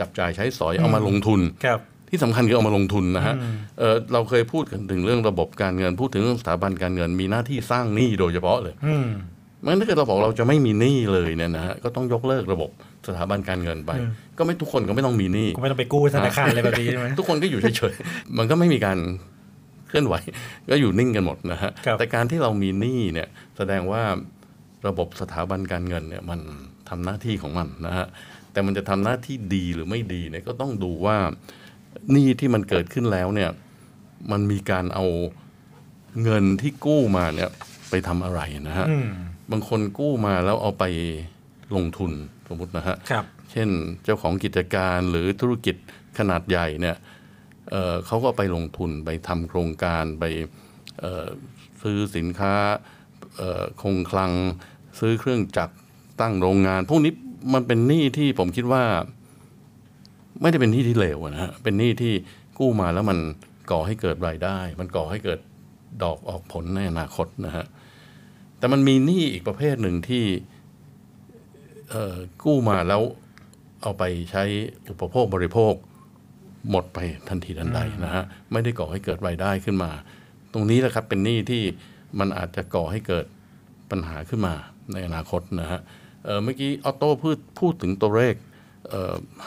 [0.00, 9.08] จับจ่ายใช้สอย เอามาลงทุน ครับ ที่สำคัญคือเอามาลงทุนนะฮะอืมเออเราเคยพูดกันถึงเรื่องระบบการเงิน พูดถึงเรื่องสถาบันการเงิน มีหน้าที่สร้างหนี้โดยเฉพาะเลยอืม
[9.64, 12.70] มันถ้าเกิดเราบอกเราจะไม่มีหนี้เลยเนี่ยนะฮะก็ต้องยกเลิกระบบ
[13.08, 18.98] สถาบันการเงินไปอืมก็ไม่ทุกคนก็ไม่ต้องมีหนี้ก็ไม่ต้องไปกู้ธนาคารอะไรแบบนี้ใช่ไหมทุกคนก็อยู่เฉยๆมันก็ไม่มีการ
[19.88, 20.14] เคลื่อนไหว
[20.70, 24.02] ก็อยู่นิ่งกันหมดนะฮะครับแต่การที่เรามีหนี้เนี่ย แสดงว่า
[24.88, 26.40] ระบบสถาบันการเงินเนี่ยมัน
[26.88, 28.06] ทำหน้าที่ของมันนะฮะ
[28.52, 31.16] แต่มันจะทำหน้าที่ดีหรือไม่ดีเนี่ยก็ต้องดูว่า
[32.12, 33.50] หนี้ที่มันเกิดขึ้นแล้วเนี่ย
[34.30, 35.06] มันมีการเอา
[36.22, 37.50] เงินที่กู้มาเนี่ย
[37.90, 39.08] ไปทำอะไรนะฮะอืม
[39.50, 40.84] บางคนกู้มาแล้วเอาไป
[41.76, 42.12] ลงทุน
[42.48, 43.68] สมมตินะฮะครับเช่น
[44.04, 45.76] เจ้าของกิจการหรือธุรกิจ
[46.18, 46.96] ขนาดใหญ่เนี่ย
[47.70, 50.24] เอ่อเขาก็ไปลงทุนไปทำโครงการไป
[51.00, 51.26] เอ่อ
[51.82, 52.54] ซื้อสินค้า
[53.36, 54.32] เอ่อคงคลัง
[54.98, 55.74] ซื้อเครื่องจักร
[56.20, 57.12] ตั้งโรงงาน พวกนี้
[57.54, 58.84] มันเป็นหนี้ที่ผมคิดว่า
[60.40, 62.12] ไม่ได้เป็นหนี้ที่เลวอะนะฮะเป็นหนี้ที่
[62.58, 63.18] กู้มาแล้วมัน
[63.70, 65.38] ก่อให้เกิดรายได้ มันก่อให้เกิด
[66.02, 67.64] ดอกออกผลในอนาคตนะฮะ
[68.58, 70.24] แต่มันมีหนี้อีกประเภทหนึ่งที่
[71.90, 73.02] เอ่อกู้มาแล้ว
[73.82, 74.44] เอาไปใช้
[74.90, 75.74] อุปโภคบริโภค
[76.70, 79.90] หมดไปทันทีทันใดนะฮะไม่ได้ก่อให้เกิดรายได้ขึ้นมา
[80.52, 81.62] ตรงนี้แหละครับเป็นหนี้ที่
[82.18, 83.26] มันอาจจะก่อให้เกิด
[83.90, 84.54] ปัญหาขึ้นมา
[84.92, 85.80] ในอนาคตนะฮะ
[86.24, 88.34] เเมื่อกี้ออโต้พูดพูดถึงตัวเลข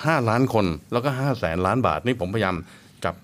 [0.06, 2.56] ห้าล้านคนแล้วก็ห้าแสนล้านบาท นี่ผมพยายาม
[3.06, 3.16] จับ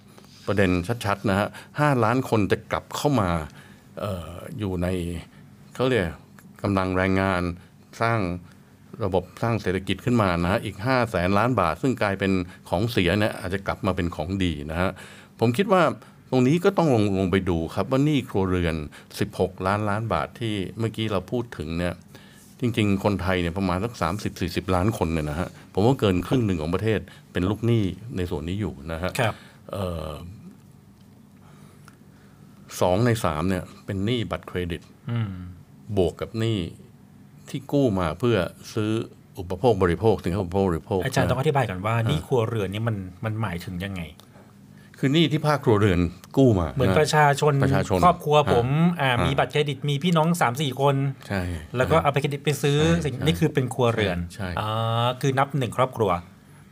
[0.48, 0.72] ประเด็น
[1.06, 1.48] ชัดๆนะฮะ
[1.80, 3.30] ห้าล้านคนจะกลับเข้ามา
[4.04, 4.88] อออยู่ใน
[5.76, 6.06] เขาเรียก
[6.62, 7.42] กำลังแรงงาน
[8.02, 8.20] สร้าง
[9.04, 12.32] ระบบสร้างเศรษฐกิจขึ้นมานะฮะอีก5้าแสนล้านบาท ซึ่งกลายเป็น
[12.70, 14.92] ของเสียเนี่ยอาจจะกลับมาเป็นของดีนะฮะ
[15.40, 15.84] ผมคิดว่า
[16.32, 18.76] ตรงนี้ก็ต้องลงลงไปดูครับว่านี่ครัวเรือน
[19.22, 21.94] 16 ล้านล้านบาทที่เมื่อกี้เราพูดถึงเนี่ย
[22.60, 23.94] จริง ๆ คนไทยเนี่ยประมาณสัก
[24.34, 27.00] 30-40ล้านคนเนี่ยนะฮะผมว่าเกินครึ่งหนึ่งของประเทศ
[27.32, 27.84] เป็นลูกหนี้
[28.18, 29.34] ในส่วนนี้อยู่นะฮะครับ
[29.72, 30.10] เอ่อ
[32.82, 35.32] สองในสามเนี่ย เป็นหนี้บัตรเครดิตอืม
[35.98, 36.60] บวกกับหนี้
[37.50, 38.38] ที่กู้มาเพื่อ
[38.74, 38.92] ซื้อ
[39.40, 44.02] อุปโภคบริโภคสินค้าอุปโภคบริโภค อาจารย์ต้องอนะธิบายก่อนว่าหนี่ครัวเรือนนี่มันมันหมายถึงยังไง
[45.00, 46.00] คือหนี้ที่ภาคครัวเรือน
[46.38, 50.96] กู้มา เหมือนประชาชนประชาชนครอบครัวผมฮะอ่าฮะมีบัตรเครดิตมีพี่น้อง3ามสี่คน
[51.28, 51.42] ใช่
[51.78, 56.12] แล้วก็เอาไปเครดิตไปซื้อใช่สิ่งใช่นี่คือเป็นครัวเรือนใช่อ่าคือนับหนึ่งครอบครัว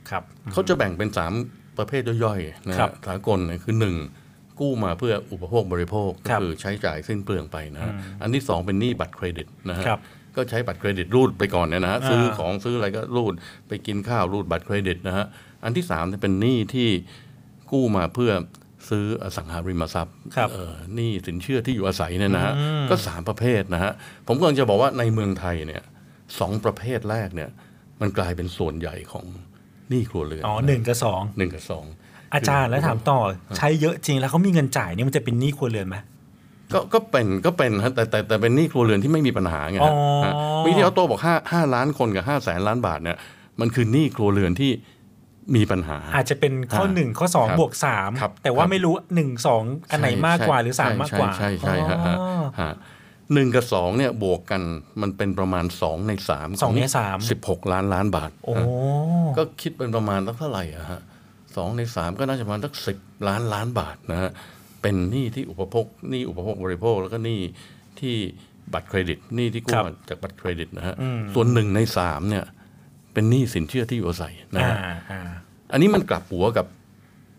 [0.10, 1.34] ครับเขาจะแบ่งเป็นสาม
[1.78, 3.96] ประเภทย่อยๆนะครัฮะบสากลเนี่ยคือหนึ่ง
[4.60, 10.00] กู้มาเพื่ออุปโภคบริโภคก็ครับคือใช้จ่ายสิ้นเปลืองไปนะฮะอืมอันที่สองเป็นหนี้บัตรเครดิตนะฮะครับ
[10.36, 13.34] ก็ใช้บัตรเครดิตรูดไปก่อนเนี่ยนะฮะอ่าซื้อของซื้ออะไรก็รูด
[13.68, 15.26] ไปกินข้าวรูดบัตรเครดิตนะฮะ
[15.64, 16.90] อันที่สามเนี่ยเป็นหนี้ที่
[17.72, 18.32] กู้มาเพื่อ
[18.90, 23.92] ซื้ออสังหาริมทรัพย์ครับเอ่อหนี้สินเชื่อที่อยู่อาศัยเนี่ยนะฮะอืมก็สามประเภทนะฮะ
[24.28, 25.84] ผมกำลังจะบอกว่าในเมืองไทยเนี่ย
[26.40, 27.50] สองประเภทแรกเนี่ย
[28.02, 29.26] มันกลายเป็นส่วนใหญ่ของ
[29.90, 31.86] หนี้ครัวเรือนอ๋อหนึ่งกับสองหนึ่งกับสอง
[32.34, 33.20] อาจารย์แล้วถามต่อ
[33.58, 35.98] ใช้เยอะจริงแล้วเขามีเงินจ่ายนี่มันจะเป็นหนี้ครัวเรือนไหม
[36.74, 40.34] ก็ก็เป็นก็เป็นฮะแต่แต่แต่เป็นหนี้ครัวเรือนที่ไม่มีปัญหาไงอ๋ฮะอฮะ
[40.66, 43.18] วิธีออโต้บอกห้าห้าล้านคนกับห้าแสนล้านบาทเนี่ย
[43.60, 44.72] มันคือหนี้ครัวเรือนที่
[45.56, 52.74] มีปัญหา อาจจะเป็นข้ออ่าหนึ่งข้อสองครับบวกสามครับแต่ว่าครับไม่รู้หนึ่งสองอันไหนมากกว่าหรือสามมากกว่า ใช่ใช่ใช่ใช่ฮะอ๋อฮะ
[53.34, 54.62] หนึ่งกับสองเนี่ยบวกกัน
[55.02, 58.66] มันเป็นประมาณสองในสามสองในสามสิบหกล้านล้านบาทโอ้ฮะ
[59.38, 61.02] ก็คิดเป็นประมาณสักเท่าไหร่อะฮะ
[61.56, 64.32] สองในสามก็น่าจะประมาณสักสิบล้านล้านบาทนะฮะ
[64.82, 67.40] เป็นหนี้ที่อุปโภคหนี้อุปโภคบริโภคแล้วก็หนี้
[68.00, 68.16] ที่
[68.74, 72.46] บัตรเครดิตหนี้ที่กู้ครับมาจากบัตรเครดิตนะฮะอืมส่วนหนึ่งในสามเนี่ย
[73.18, 75.22] เป็นหนี้สินเชื่อที่อยู่อาศัยนะอ่าฮะอ่า
[75.72, 76.66] อันนี้มันกลับหัวกับ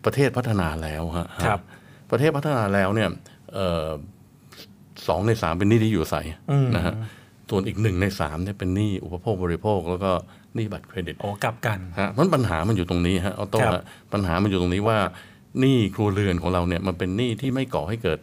[0.05, 1.59] ประเทศพัฒนาแล้วฮะครับ
[2.11, 3.09] ประเทศพัฒนาแล้วเนี่ย
[3.53, 3.87] เอ่อ
[5.07, 6.93] สองในสามเป็นหนี้ที่อยู่อาศัยอืมนะฮะ
[7.49, 10.11] ส่วนอีกหนึ่งในสามเนี่ยเป็นหนี้อุปโภคบริโภค แล้วก็
[10.55, 14.97] หนี้บัตรเครดิตโอ้กลับกันฮะมันปัญหามันอยู่ตรงนี้ฮะออโต้ครับฮะปัญหามันอยู่ตรงนี้ว่า
[15.59, 18.19] หนี้ครัวเรือนของเราเนี่ยมันเป็นหนี้ที่ไม่ก่อให้เกิด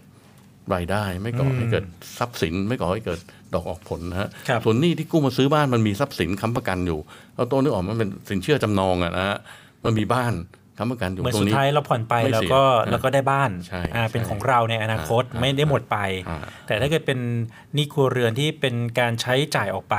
[0.75, 1.85] รายได้ ไม่ก่อให้เกิด
[2.19, 3.21] ทรัพย์สิน ไม่ก่อให้เกิด
[3.55, 6.99] ดอกออกผลนะฮะครับส่วนหนี้ที่กู้มาซื้อบ้านมันมีทรัพย์สินค้ำประกันอยู่
[7.37, 9.39] ออโต้นึกออกมันเป็นสินเชื่อจำนองอะนะฮะ
[9.85, 10.33] มันมีบ้าน
[10.79, 17.19] ค้ำประกันอยู่เหมือนตรสุงดนี้ท้ายเราผ่อนไปม่แล้วเสียก็นะแล้วก็ได้บ้านใช่อ่าเป็นใช่ของเราในอนาคตอ่าไม่ได้หมดไปอ่าแต่ถ้าเกิดเป็น
[17.75, 19.97] หนี้ครัวเรือนที่เป็นการใช้จ่ายออกไป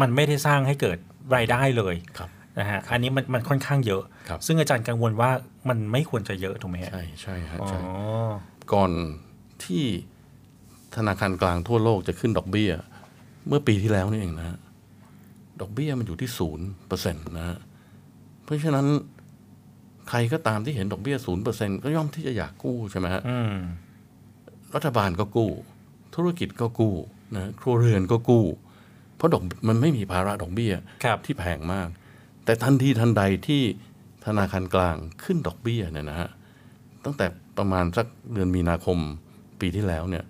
[0.00, 0.98] มันไม่ได้สร้างให้เกิด
[1.34, 5.30] รายได้เลยครับนะฮะอันนี้มันมันค่อนข้างเยอะครับซึ่งอาจารย์กังวลว่า
[5.68, 7.78] มันไม่ควรจะเยอะถูกไหมฮะใช่ใช่ฮะอ๋อใช่
[8.72, 8.90] ก่อน
[9.64, 9.84] ที่
[10.96, 12.72] ธนาคารกลางทั่วโลกจะขึ้นดอกเบี้ย
[13.48, 14.58] เมื่อปีที่แล้วนี่เองนะฮะ
[15.60, 17.58] ดอกเบี้ยมันอยู่ที่ศูนย์เปอร์เซ็นต์นะฮะ
[18.44, 18.86] เพราะฉะนั้น
[20.08, 23.56] ใครก็ตามที่เห็นดอกเบี้ยศูนย์เปอร์เซ็นก็ย่อมที่จะอยากกู้ใช่ไหมฮะอืม
[24.74, 25.50] รัฐบาลก็กู้
[26.14, 26.94] ธุรกิจก็กู้
[27.34, 28.44] นะครัวเรือนก็กู้
[29.16, 30.72] เพราะดอกมันไม่มีภาระดอกเบี้ย
[31.24, 31.88] ที่แพงมาก
[32.44, 33.62] แต่ทันทีทันใดที่
[34.26, 36.30] ธนาคารกลางขึ้นดอกเบี้ยเนี่ยนะฮะ
[37.04, 37.26] ตั้งแต่
[37.58, 38.98] ประมาณสักเดือนมีนาคม
[39.60, 40.24] ปีที่แล้วเนี่ย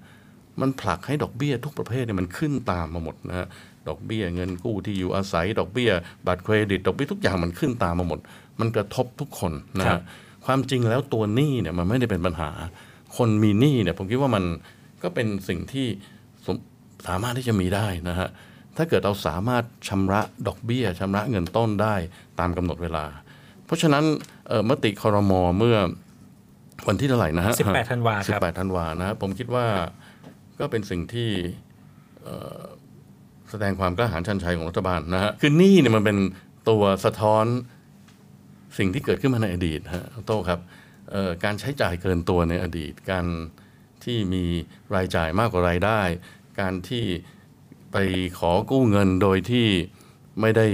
[0.60, 3.46] มันผลักให้ดอกเบี้ยทุกประเภทเนี่ยมันขึ้นตามมาหมดนะฮะ
[3.88, 5.90] ดอกเบี้ยเงินกู้ที่อยู่อาศัย ดอกเบี้ย
[6.26, 8.18] บัตรเครดิต ดอกเบี้ยทุกอย่างมันขึ้นตามมาหมด
[8.60, 10.00] มันกระทบทุกคนนะฮะ
[10.46, 12.50] ความจริงแล้วตัวหนี้เนี่ยมันไม่ได้เป็นปัญหา
[13.16, 14.44] คนมีหนี้เนี่ยผมคิดว่ามัน
[15.02, 15.86] ก็เป็นสิ่งที่
[17.06, 18.28] สามารถที่จะมีได้นะฮะ
[18.76, 21.94] ถ้าเกิดเราสามารถชำระดอกเบี้ยชำระเงินต้นได้
[22.40, 23.04] ตามกำหนดเวลา
[23.66, 24.04] เพราะฉะนั้น
[24.68, 25.76] มติคอรมอเมื่อ
[26.88, 29.66] วันที่เท่าไหร่นะฮะ18ธันวาครับ18ธันวานะผมคิดว่า
[30.60, 31.30] ก็เป็นสิ่งที่
[33.50, 36.18] แสดงความกล้าหาญชันชัยของรัฐบาลนะฮะคือนี่เนี่ยมันเป็น
[36.68, 37.44] ตัวสะท้อน
[38.78, 40.60] สิ่งที่เกิดขึ้นมาในอดีตฮะโต้ครับ
[41.44, 43.26] การใช้จ่ายเกินตัวในอดีต การ
[44.04, 44.44] ที่มี
[44.94, 46.00] รายจ่ายมากกว่ารายได้
[46.60, 47.04] การที่
[47.92, 47.96] ไป
[48.38, 49.66] ขอกู้เงินโดยที่
[50.40, 50.66] ไม่ได้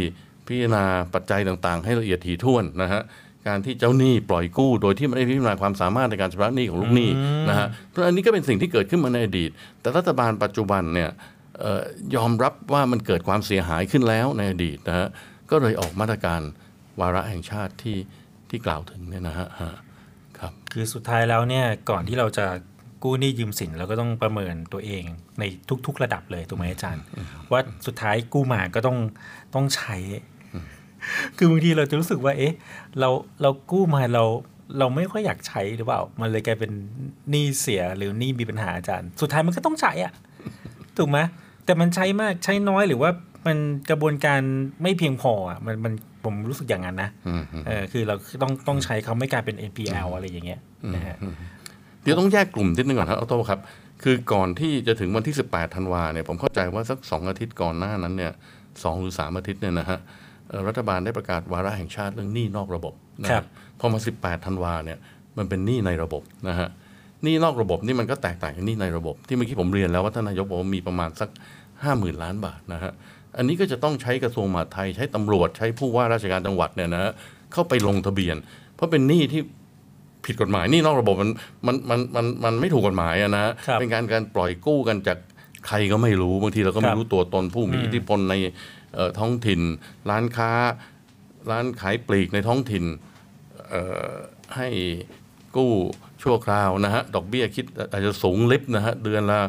[0.46, 3.02] พิจารณาปัจจัยต่างๆ ให้ละเอียดถี่ถ้วนนะฮะ
[3.48, 7.10] การที่เจ้าหนี้ปล่อยกู้ โดยที่ไม่ได้พิจารณาความสามารถในการชำระหนี้ของลูกหนี้
[7.48, 11.10] นะฮะเพราะอันนี้ก็เป็นสิ่งที่เกิดขึ้นมาในอดีต แต่รัฐบาลปัจจุบันเนี่ย
[12.16, 15.08] ยอมรับว่ามันเกิดความเสียหายขึ้นแล้วในอดีตนะฮะ
[15.50, 16.40] ก็เลยออกมาตรการ
[17.00, 17.98] วาระแห่งชาติที่
[18.50, 19.48] ที่กล่าวถึงเนี่ยนะฮะ
[20.38, 22.46] ครับคือสุดท้ายแล้วเนี่ยก่อนที่เราจะ
[23.04, 25.04] กู้หนี้ยืมสินเราก็ต้องประเมินตัวเอง
[25.38, 25.44] ใน
[25.86, 27.04] ทุก ๆ ระดับเลยถูกไหมอาจารย์
[27.52, 28.98] ว่าสุดท้ายกู้มาก็ต้อง
[29.54, 29.96] ต้องใช้
[31.36, 32.54] คือบางทีเราจะรู้สึกว่า เอ๊ะ
[33.00, 33.08] เรา
[33.42, 34.24] เรากู้มาเรา
[34.78, 36.72] เราไม่ค่อยอยากใช้หรือเปล่า มันเลยกลายเป็น
[37.30, 40.12] หนี้เสียหรือหนี้มีปัญหาอาจารย์ สุดท้ายมันก็ต้องใช้อะ
[40.98, 41.18] ถูกไหม
[41.64, 43.10] แต่มันใช้มากใช้น้อยหรือว่า
[43.46, 43.56] มัน
[43.90, 44.40] กระบวนการ
[44.82, 45.92] ไม่เพียงพออะมันมัน
[46.24, 47.10] ผมรู้สึกอย่างนั้นนะ
[47.66, 50.60] เออคือเราต้องต้องใช้เขาไม่กลายเป็น NPL อะไรอย่างเงี้ย
[50.94, 51.16] นะฮะ
[52.02, 53.60] เดี๋ยวต้องแยกกลุ่มนิดนึงก่อนครับออโต้ครับ
[54.02, 58.32] คือก่อนที่จะถึงวันที่ 18ธันวาเนี่ยผมเข้าใจว่าสัก 2 อาทิตย์ก่อนหน้านั้นเนี่ย
[58.82, 59.98] สหรือ 3 อาทิตย์เนี่ยนะฮะ
[60.68, 63.46] รัฐบาลได้ประกาศวาระแห่งชาติเรื่องหนี้นอกระบบนะครับ
[63.80, 64.98] พอมา 18ธันวาเนี่ย
[65.38, 66.68] มันเป็นหนี้ในระบบนะฮะ
[67.22, 71.28] หนี้นอกระบบนี่มันก็แตกต่างจากหนี้ในระบบ ที่เมื่อกี้ผมเรียนแล้วว่าท่านนายกบอกว่ามีประมาณสัก
[71.66, 72.92] 5 0,000 ล้านบาทนะฮะ
[73.36, 77.12] อันนี้ก็จะต้องใช้กระทรวงมหาดไทย ใช้ตำรวจใช้ผู้ว่าราชการจังหวัดเนี่ยนะ
[77.52, 78.36] เข้าไปลงทะเบียน
[78.74, 79.40] เพราะเป็นหนี้ที่
[80.26, 81.30] ผิดกฎหมายนี่นอกระบบมัน
[81.66, 85.18] มันมันมันมันไม่ถูกกฎหมายอะนะเป็นการการปล่อยกู้กันจาก
[85.66, 88.34] ใครก็ไม่รู้บางทีเราก็ไม่รู้ตัวตนผู้มีอิทธิพลใน
[89.18, 89.60] ท้องถิ่น
[90.10, 90.52] ร้านค้า
[91.50, 92.84] ร้านขายปลีกในท้องถิ่น
[94.56, 94.68] ให้
[95.56, 95.72] กู้
[96.22, 99.40] ชั่วคราวนะฮะ ดอกเบี้ยคิดอาจจะสูงลิบนะฮะ เดือนละ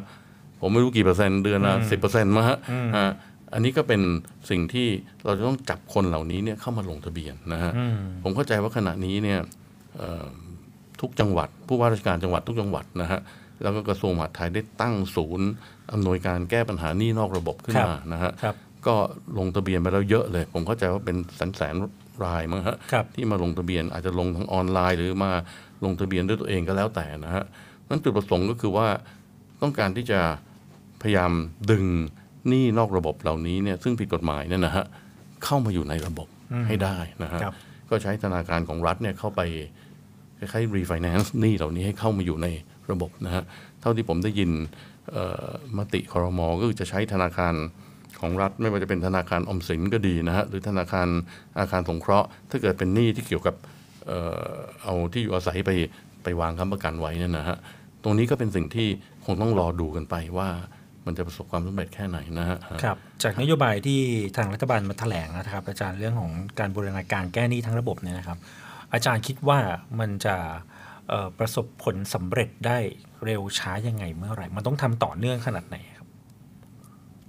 [0.61, 2.57] ผมไม่รู้กี่เปอร์เซ็นต์ เดือนละสิบเปอร์เซ็นต์มั้งฮะ
[3.53, 4.01] อันนี้ก็เป็น
[4.49, 4.87] สิ่งที่
[5.25, 7.71] เราจะต้องจับคนเหล่านี้เนี่ยเข้ามาลงทะเบียนนะฮะ
[8.23, 9.39] ผมเข้าใจว่าขณะนี้เนี่ย
[11.01, 13.19] ทุกจังหวัด ผู้ว่าราชการจังหวัดทุกจังหวัดนะฮะ
[13.61, 15.47] แล้วก็กระทรวงมหาดไทยได้ตั้งศูนย์
[15.91, 18.31] อำนวยการแก้ปัญหานี่นอกระบบขึ้นมานะฮะ
[18.87, 18.95] ก็
[19.37, 21.75] ลงทะเบียนไปแล้วเยอะเลย ผมเข้าใจว่าเป็นแสนแสน
[22.25, 22.77] รายมั้งฮะ
[23.15, 25.31] ที่มาลงทะเบียนอาจจะลงทางออนไลน์ หรือมา
[25.85, 27.43] ลงทะเบียนด้วยตัวเองก็แล้วแต่นะฮะ
[27.89, 28.87] นั้นจุดประสงค์ก็คือว่า
[29.61, 30.19] ต้องการที่จะ
[31.01, 31.31] พยายาม
[31.71, 31.85] ดึง
[32.47, 34.85] หนี้นอกระบบเหล่านี้เนี่ยซึ่งผิดกฎหมายเนี่ยนะฮะ
[35.43, 36.27] เข้ามาอยู่ในระบบ
[36.67, 37.39] ให้ได้นะฮะ
[37.89, 39.41] ก็ใช้ธนาคารของรัฐเนี่ยเข้าไป
[40.39, 42.47] คล้ายๆรีไฟแนนซ์หนี้เหล่านี้ให้เข้ามาอยู่ใน
[42.91, 43.43] ระบบนะฮะ
[43.81, 44.51] เท่าที่ผมได้ยิน
[45.77, 47.53] มติคอรมอก็คือจะใช้ธนาคาร
[48.21, 51.07] ของรัฐ ไม่ว่าจะเป็นธนาคารออมสินก็ดีนะฮะหรือธนาคาร
[51.59, 53.55] อาคารสงเคราะห์ ถ้าเกิดเป็นหนี้ที่เกี่ยวกับ
[54.07, 54.11] เอ
[54.53, 55.71] อเอาที่อยู่อาศัยไป
[56.23, 57.57] ไปวางค้ำประกันไว้นี่นะฮะ
[58.03, 58.87] ตรงนี้ก็เป็นสิ่งที่
[59.25, 60.49] คงต้องรอดูกันไปว่า
[61.05, 63.99] มันจะประสบความสำเร็จแค่ไหนนะฮะครับจากนโยบายที่
[64.37, 68.37] ทางรัฐบาลมาแถลงนะครับ อาจารย์เรื่องของการบูรณาการแก้หนี้ทั้งระบบเนี่ยนะครับ
[68.93, 69.59] อาจารย์คิดว่า
[69.99, 70.35] มันจะ
[71.39, 72.77] ประสบผลสำเร็จได้
[73.25, 75.77] เร็วช้ายังไงเมื่อไหร่ มันต้องทำต่อเนื่องขนาดไหน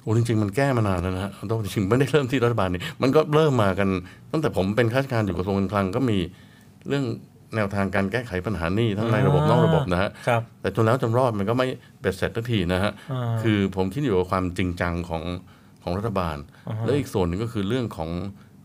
[0.02, 3.88] โอ้จริง ๆ มันแก้มานานแล้วนะฮะต้องจริงไม่ได้เริ่มที่รัฐบาลนี่มันก็เริ่มมากัน
[4.32, 6.18] ตั้งแต่ผมเป็นข้าราชการอยู่กระทรวงการคลังก็มี
[6.88, 7.04] เรื่อง
[7.56, 10.10] แนวทางการแก้ไขปัญหานี้ทั้งในระบบนอกระบบนะฮะ
[10.60, 11.66] แต่จนแล้วจนรอดมันก็ไม่
[12.00, 12.92] เบ็ดเสร็จทันทีนะฮะ
[13.42, 15.22] คือผมคิดอยู่กับความจริงจังของ
[15.82, 16.36] ของรัฐบาล
[16.84, 18.10] และอีกส่วนหนึ่งก็คือเรื่องของ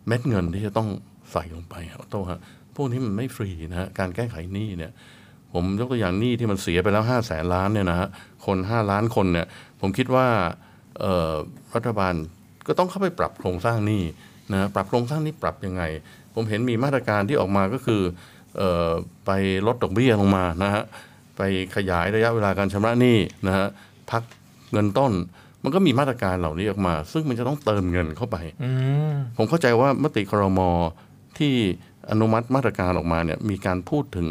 [0.08, 0.90] เม็ดเงินที่จะต้อง
[1.32, 1.76] ใส่ลงไป
[2.12, 2.40] โต้ฮะ
[2.76, 4.92] พวกนี้มันไม่ฟรีนะฮะ การแก้ไขหนี้เนี่ย
[5.54, 8.08] ผมยกตัวอย่างหนี้ที่มันเสียไปแล้วห้าแสนล้านเนี่ยนะฮะ
[8.46, 9.46] คนห้าล้านคนเนี่ย
[9.82, 10.28] ผมคิดว่า
[11.76, 12.14] รัฐบาล
[12.68, 14.04] ก็ต้องเข้าไปปรับโครงสร้างหนี้
[14.54, 15.84] นะปรับโครงสร้างนี้ปรับยังไง
[16.34, 18.02] ผมเห็นมีมาตรการที่ออกมาก็คือ
[19.26, 19.32] ไป
[19.68, 20.84] ลดดอกเบี้ยลงมานะฮะ
[21.38, 21.42] ไป
[21.76, 23.68] ขยายระยะเวลาการชำระหนี้นะฮะ
[24.12, 24.24] พัก
[24.72, 25.14] เงินต้น
[25.64, 28.38] มันก็มีมาตรการเหล่านี้ออกมา ซึ่งมันจะต้องเติมเงินเข้าไป
[29.38, 30.60] ผมเข้าใจว่ามติครม
[31.38, 31.54] ที่
[32.12, 34.28] อนุมัติมาตรการออกมาเนี่ยมีการพูดถึง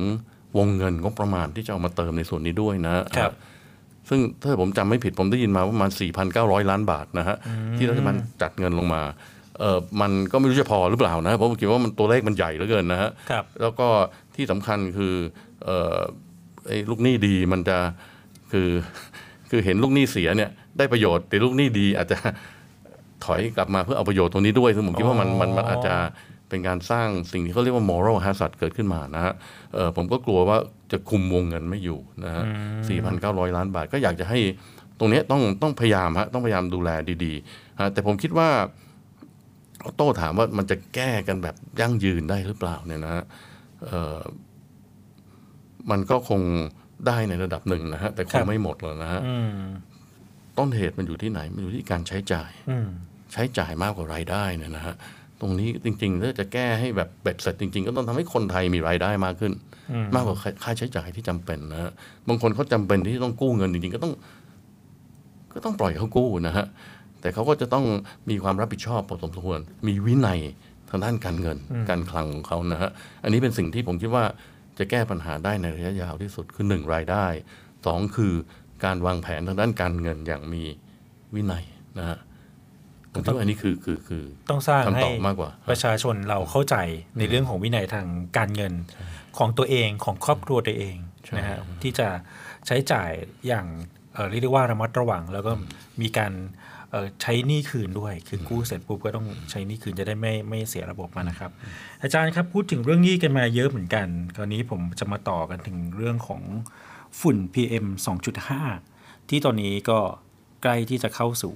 [0.59, 3.33] วงเงินงบประมาณที่จะเอามาเติมในส่วนนี้ด้วยนะครับ
[4.09, 5.91] ซึ่งถ้าผมจำไม่ผิดผมได้ยินมาว่าประมาณ
[6.31, 9.03] 4,900 ล้านบาทนะฮะอืมที่รัฐบาลจัดเงินลงมา
[9.61, 13.89] เออมันก็ไม่รู้จะพอหรือเปล่านะเพราะผมคิดว่ามันตัวเลขมันใหญ่เหลือเกินนะฮะครับแล้วก็
[14.37, 15.15] ที่สำคัญคือ
[15.65, 15.99] เออ
[16.69, 17.79] ไอ้ลูกหนี้ดีมันจะ
[18.53, 18.69] คือ
[19.51, 22.19] คือเห็นลูกหนี้เสียเนี่ยได้ประโยชน์แต่ลูกหนี้ดีอาจจะ
[23.25, 25.95] ถอยกลับมาเพื่อเอาประโยชน์ตรงนี้ด้วยซึ่งผมคิดว่ามันมันมันอาจจะ
[26.55, 29.35] เป็นการสร้างสิ่งที่เขาเรียกว่า moral hazard เกิดขึ้นมานะฮะ
[29.75, 30.59] เออผมก็กลัวว่า
[30.93, 33.01] จะคุมวงเงินไม่อยู่นะฮะอืม
[33.51, 34.39] 4,900 ล้านบาท ก็อยากจะให้
[34.99, 36.91] ตรงเนี้ยต้องต้องพยายามฮะต้องพยายามดูแล
[37.25, 38.49] ดีๆฮะแต่ผมคิดว่า
[39.97, 43.25] โต้ถามว่ามันจะแก้กันแบบยั่งยืนได้หรือเปล่าเนี่ยนะฮะ
[43.87, 44.19] เอ่อ
[45.91, 46.41] มันก็คง
[47.07, 49.63] ได้ในระดับหนึ่งนะฮะแต่คครังบไม่หมดหรอกนะฮะอืม
[50.59, 52.89] ต้นเหตุมันอยู่ที่ไหน มันอยู่ที่การใช้จ่ายอืม
[53.33, 59.53] ใช้จ่ายมากกว่ารายได้เนี่ยนะฮะต รงนี้จริงๆถ้าจะแก้ให้แบบเบ็ดเสร็จจริง ๆ ก็ต้องทำให้คนไทยมีรายได้มากขึ้น
[59.93, 61.93] อืมมากกว่าค่าค่าใช้จ่ายที่จำเป็นนะฮะ
[62.29, 64.13] บางคนเขาจำเป็นที่ต้องกู้เงินจริงๆ ก็ต้อง
[65.55, 66.67] ก็ต้องปล่อยเขากู้นะฮะ
[67.21, 67.85] แต่เขาก็จะต้อง
[68.31, 70.41] มีความรับผิดชอบพอสมควร มีวินัย
[70.91, 72.91] ทางด้านการเงินอืมการคลังของเขานะฮะ
[73.23, 74.25] อันนี้เป็นสิ่งที่ผมคิดว่า
[74.79, 77.27] จะแก้ปัญหาได้ในระยะยาวที่สุดคือหนึ่งรายได้
[77.87, 78.33] สองคือ
[78.85, 80.63] การวางแผนทางด้านการเงินอย่างมี
[81.35, 81.65] วินัย
[81.99, 82.19] นะฮะ
[83.15, 86.77] ผมคิดว่าอันนี้คือคือคือต้องสร้างคำให้ตอบมากกว่า ประชาชนเราเข้าใจ
[87.19, 88.73] ในเรื่องของวินัยทางการเงิน
[89.39, 90.97] ของตัวเองของครอบครัวตัวเอง
[91.37, 92.09] นะฮะที่จะ
[92.67, 93.11] ใช้จ่าย
[93.47, 93.67] อย่าง
[94.15, 95.53] เอ่อเรียกได้ว่าระมัดระวัง แล้วก็
[96.01, 96.33] มีการ
[96.91, 101.51] เอ่อใช้หนี้คืนด้วย คือกู้เสร็จปุ๊บก็ต้องใช้หนี้คืนจะได้ไม่ไม่เสียระบบมานะครับ
[102.03, 106.43] อาจารย์ครับพูดถึงเรื่องหนี้กันมาเยอะเหมือนกัน คราวนี้ผมจะมาต่อกันถึงเรื่องของ
[107.21, 107.87] ฝุ่น PM
[108.59, 109.99] 2.5 ที่ตอนนี้ก็
[110.63, 111.55] ใกล้ที่จะเข้าสู่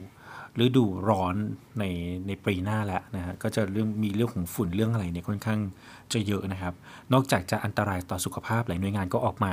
[0.64, 1.34] ฤดูร้อน
[1.78, 1.84] ใน
[2.26, 5.60] ในปีหน้าแล้วนะฮะก็จะเรื่องมีเรื่องของฝุ่นเรื่องอะไรเนี่ยค่อนข้าง
[6.12, 6.74] จะเยอะนะครับ
[7.12, 9.52] นอกจากจะอันตรายต่อสุขภาพหลายหน่วยงานก็ออกมา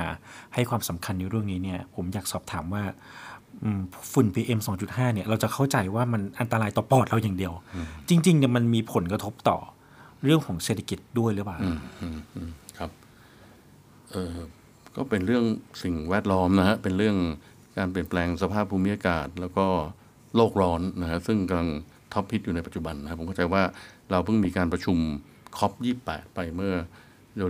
[0.54, 2.82] ให้ความสำคัญในเรื่องนี้เนี่ยผมอยากสอบถามว่า
[3.64, 3.80] อืม
[4.12, 7.52] ฝุ่น PM 2.5 เนี่ยเราจะเข้าใจว่ามันอันตรายต่อปอดเราอย่างเดียว
[8.08, 9.58] จริงๆเนี่ยมันมีผลกระทบต่อ
[10.24, 12.90] เรื่องของเศรษฐกิจด้วยหรือเปล่าอืมอืมอืมครับ
[14.12, 14.34] เออ
[14.96, 15.44] ก็เป็นเรื่อง
[15.82, 17.16] สิ่งแวดล้อมนะฮะเป็นเรื่อง
[17.78, 19.66] การเปลี่ยนแปลงสภาพภูมิอากาศ แล้วก็
[20.36, 21.70] โลกร้อนนะฮะซึ่งกำลัง
[22.12, 23.62] ท็อปฮิตอยู่ในปัจจุบันนะครับผมเข้าใจว่า
[24.10, 24.98] เราเพิ่งมีการประชุม
[25.58, 26.74] COP28ไปเมื่อ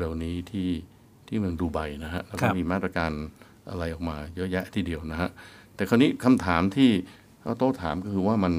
[0.01, 0.69] เร็วๆนี้ที่
[1.29, 3.11] ที่เมืองดูไบนะฮะแล้วก็ครับมีมาตรการ
[3.71, 5.29] อะไรออกมาเยอะแยะทีเดียวนะฮะ
[5.75, 6.91] แต่คราวนี้คำถามที่
[7.41, 8.55] เขาโต้ถามก็คือว่ามัน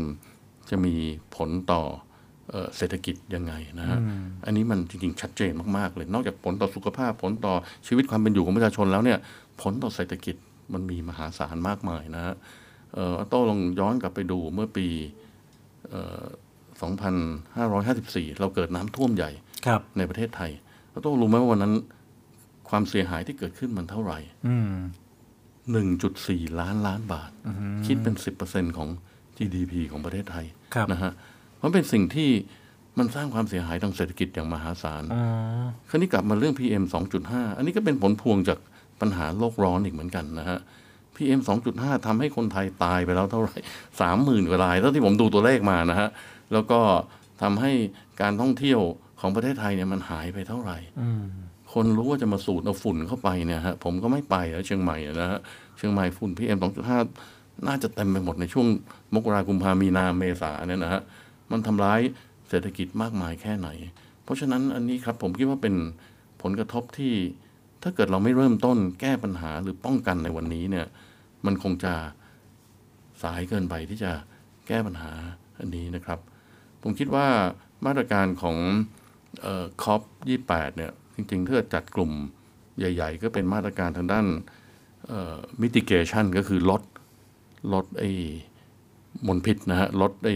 [0.69, 0.95] จะมี
[1.35, 1.83] ผลต่อ
[2.51, 7.53] เอ่อเศรษฐกิจยังไงนะฮะอืมอันนี้มันจริงๆชัดเจนมากๆเลย นอกจากผลต่อสุขภาพ ผลต่อ
[7.87, 9.19] ชีวิตความเป็นอยู่ของประชาชนแล้วเนี่ย
[9.61, 10.35] ผลต่อเศรษฐกิจ
[10.73, 14.87] มันมีมหาศาลมากมายนะฮะเอ่อโต้ลองย้อนกลับไปดูเมื่อปี
[15.89, 16.25] เอ่อ
[16.77, 19.31] 2554 เราเกิดน้ำท่วมใหญ่
[19.65, 20.51] ครับในประเทศไทย
[21.03, 21.73] โต้รู้ไหมว่าวันนั้น
[22.69, 24.75] ความเสียหายที่เกิดขึ้นมันเท่าไหร่อืม
[25.85, 28.15] 1.4ล้านล้านบาทอือฮึคิดเป็น
[28.47, 28.89] 10%ของ
[29.37, 30.45] GDP ของประเทศไทย
[30.75, 31.11] ครับนะฮะ
[31.61, 32.29] มันเป็นสิ่งที่
[32.97, 35.23] มันสร้างความเสียหายทางเศรษฐกิจอย่างมหาศาลอ๋อ
[35.89, 36.83] คราวนี้กลับมาเรื่อง PM
[37.21, 38.59] 2.5 อันนี้ก็เป็นผลพวงจาก
[39.01, 40.59] ปัญหาโลกร้อนอีกเหมือนกันนะฮะ
[41.17, 41.39] PM
[41.73, 43.57] 2.5ทำให้คนไทยตายไปแล้วเท่าไหร่
[44.01, 46.09] สามหมื่นกว่ารายเท่าที่ผมดูตัวเลขมานะฮะ
[46.53, 46.79] แล้วก็
[47.41, 47.71] ทำให้
[48.21, 48.81] การท่องเที่ยว
[49.19, 51.23] ของประเทศไทยเนี่ยมันหายไปเท่าไหร่อืม
[51.73, 55.39] คนรู้ว่าจะมาสูดเอาฝุ่นเข้าไปเนี่ยฮะผมก็ไม่ไปแล้วเชียงใหม่อะนะฮะ
[55.77, 56.57] เชียงใหม่ฝุ่น PM
[57.11, 58.67] 2.5น่าจะเต็มไปหมดในช่วง
[59.15, 61.01] มกรากุมภามีนาเมษาเนี่ยนะฮะ
[61.51, 61.99] มันทำร้าย
[62.49, 63.69] เศรษฐกิจมากมายแค่ไหน
[64.23, 65.75] เพราะฉะนั้นอันนี้ครับผมคิดว่าเป็น
[66.41, 67.13] ผลกระทบที่
[67.83, 70.85] ถ้าเกิดเราไม่เริ่มต้นแก้ปัญหาหรือป้องกันในวันนี้เนี่ย
[71.45, 71.93] มันคงจะ
[73.23, 74.11] สายเกินไปที่จะ
[74.67, 75.11] แก้ปัญหา
[75.59, 76.19] อันนี้นะครับ
[76.81, 77.27] ผมคิดว่า
[77.85, 78.57] มาตรการของ
[79.83, 82.11] COP28เนี่ย จริงๆถ้าจัดกลุ่ม
[82.77, 84.25] ใหญ่ ๆ ก็เป็นมาตรการทางด้าน
[85.61, 86.81] mitigation ก็คือลด
[87.73, 88.11] ลดไอ้
[89.27, 90.35] มลพิษนะฮะ ลดไอ้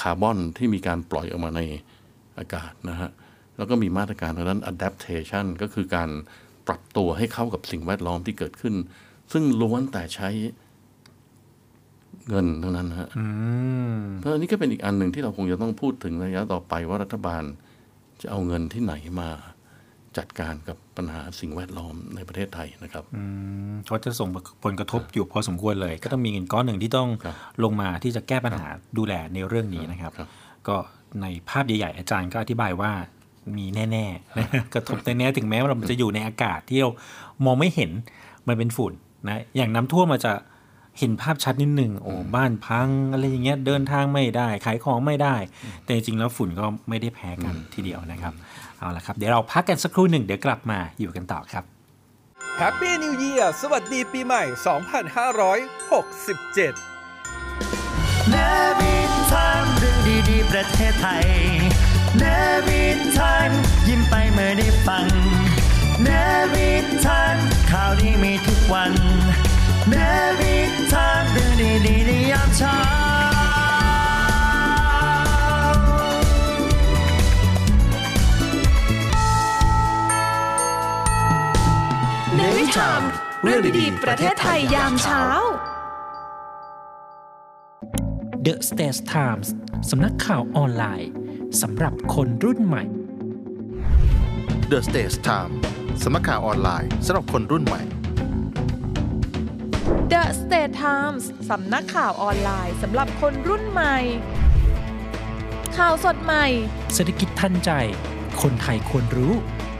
[0.00, 1.60] คาร์บอนที่มีการปล่อยออกมาใน
[2.38, 3.10] อากาศนะฮะ
[3.56, 6.10] แล้วก็มีมาตรการทางด้าน adaptation ก็คือการ
[6.66, 8.74] ปรับตัวให้เข้ากับสิ่งแวดล้อมที่เกิดขึ้น
[9.32, 10.28] ซึ่งล้วนแต่ใช้
[12.28, 13.24] เงินทั้งนั้นนะฮะอื
[13.94, 17.42] มเพราะอันนี้ก็เป็นอีกอันหนึ่งที่เราคงจะต้องพูดถึงระยะต่อไปว่ารัฐบาล
[18.20, 19.28] จะเอาเงินที่ไหนมา
[20.18, 23.22] จัดการกับปัญหาสิ่งแวดล้อมในประเทศไทยนะครับอื
[23.72, 24.28] มเขาจะส่ง
[24.64, 27.08] ผลกระทบอยู่พอสมควรเลย ก็ต้องมีเงินก้อนหนึ่งที่ต้อง
[27.64, 28.68] ลงมาที่จะแก้ปัญหา
[28.98, 30.12] ดูแลในเรื่องนี้นะครับ
[30.68, 30.76] ก็
[31.22, 32.92] ในภาพใหญ่ๆอาจารย์ก็อธิบายว่า
[33.56, 36.90] มีแน่ๆนะกระทบแน่ๆถึงแม้ว่าเราจะอยู่ในอากาศที่เรา
[37.44, 37.90] มองไม่เห็น
[38.48, 38.92] มันเป็นฝุ่น
[39.28, 40.32] นะอย่างน้ำท่วมมันจะ
[40.98, 45.36] เห็นภาพชัดนิดหนึ่งโอ้บ้านพังอะไรอย่างเงี้ยเดินทางไม่ได้ ขายของไม่ได้
[45.84, 48.32] แต่จริงๆแล้วฝุ่นก็ไม่ได้แพ้กันทีเดียวนะครับ
[48.78, 51.64] เอาละครับ เดี๋ยวเราพักกันสักครู่หนึ่งเดี๋ยวกลับมาอยู่กันต่อครับ
[52.60, 54.56] Happy New Year สวัสดีปีใหม่ 2567
[58.30, 58.36] เน
[58.80, 59.98] วินทันเรื่อง
[60.30, 61.24] ดีๆ ประเทศไทย
[62.18, 62.24] เน
[62.66, 63.50] วินทัน
[63.88, 65.06] ยิ้มไปเมื่อได้ฟัง
[66.02, 66.08] เน
[66.52, 67.36] วินทัน
[67.70, 68.92] ข่าวดีมีทุกวัน
[69.90, 69.94] เน
[70.38, 71.52] วินทันเรื่อง
[71.86, 72.78] ดีๆในยามเช้า
[82.36, 83.02] เนวิชาม
[83.42, 85.24] เรื่องดีๆ ประเทศไทยยามเช้า
[88.46, 89.48] The States Times
[89.90, 91.10] สำนักข่าวออนไลน์
[91.62, 92.84] สำหรับคนรุ่นใหม่
[94.70, 95.52] The Stage Time
[96.02, 97.82] สำนักข่าวออนไลน์สำหรับคนรุ่นใหม่
[100.12, 103.96] The State Times สำนักข่าวออนไลน์สำหรับคนรุ่นใหม่
[105.76, 106.44] ข่าวสดใหม่
[106.94, 107.70] เศรษฐกิจทันใจ
[108.42, 109.32] คนไทยควรรู้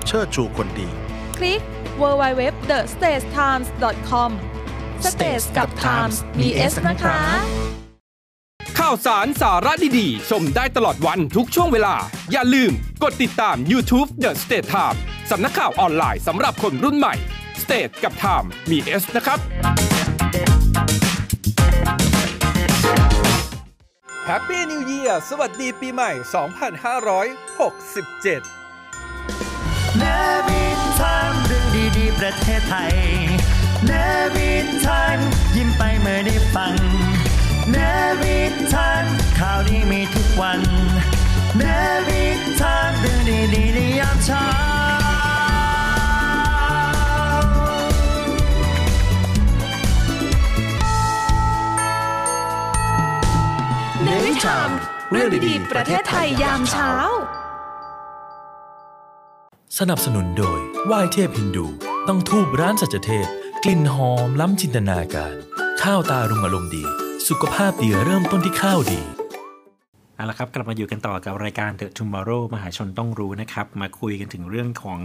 [0.06, 0.88] เชิดชูคนดี
[1.36, 1.60] คลิก
[2.00, 4.30] www.thestagetimes.com
[5.10, 7.18] Stage กับ Times มี S นะคะ
[8.78, 11.94] ข่าวสารสาระดีๆ ชมได้ตลอดวันทุกช่วงเวลา
[12.32, 14.96] อย่าลืมกดติดตาม YouTube The State Time
[15.30, 17.14] สำนักข่าวออนไลน์สำหรับคนรุ่นใหม่
[17.62, 19.40] State กับ Time มี S นะครับ
[24.28, 26.42] Happy New Year สวัสดีปีใหม่ 2567
[30.02, 30.04] น
[30.48, 31.66] วินทันเรื่อง
[31.98, 32.92] ดีๆ ประเทศไทย
[33.86, 33.92] เน
[34.34, 35.18] วินทัน
[35.56, 36.74] ยิ้มไปเมื่อได้ฟัง
[37.70, 37.76] เน
[38.20, 39.04] วินทัน
[39.38, 40.60] ข่าวดีมีทุกวัน
[41.58, 41.62] เน
[42.08, 43.20] วินทันเรื่อง
[43.54, 44.46] ดีๆในยามเช้า
[54.04, 54.70] เนวิชาม
[55.12, 56.90] เรื่องดีๆประเทศไทยยามเช้า
[59.78, 61.66] สนับสนุนโดยไหว้เทพฮินดู
[62.08, 63.26] ต้องทูบร้านสัจเทพ
[63.64, 65.34] กลิ่นหอมล้ำจินตนาการ
[65.82, 66.84] ข้าวตารุงอารมณ์ดี
[67.28, 69.00] สุขภาพดีเริ่มต้นที่ข้าวดี
[70.16, 75.00] เอาละครับกลับมาอยู่กันต่อกับรายการ The Tomorrow มหาชนต้องรู้นะครับ มาคุยกันถึงเรื่องของ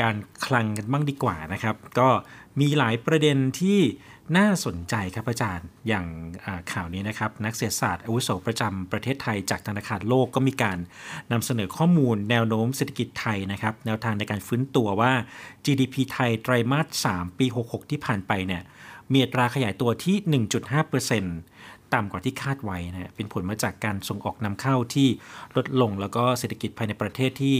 [0.00, 0.16] การ
[0.46, 2.08] คลังกันบ้างดีกว่านะครับ ก็
[2.60, 3.80] มีหลายประเด็นที่
[4.36, 6.06] น่าสนใจครับอาจารย์อย่าง
[6.72, 10.78] ข่าวนี้นะครับ นักเศรษฐศาสตร์อาวุโสประจำประเทศไทยจากธนาคารโลกก็มีการ
[11.32, 15.12] นำเสนอข้อมูลแนวโน้มเศรษฐกิจไทยนะครับ แนวทางในการฟื้นตัวว่า
[15.64, 18.62] GDP ไทยไตรมาส 3 ปี 66 ที่ผ่านไปเนี่ย
[19.12, 20.16] มีอัตราขยายตัวที่
[21.20, 25.08] 1.5%ต่ำกว่าที่คาดไว้นะฮะเป็นผลมาจากการส่งออกนำเข้าที่
[25.56, 27.56] ลดลงแล้วก็เศรษฐกิจภายในประเทศที่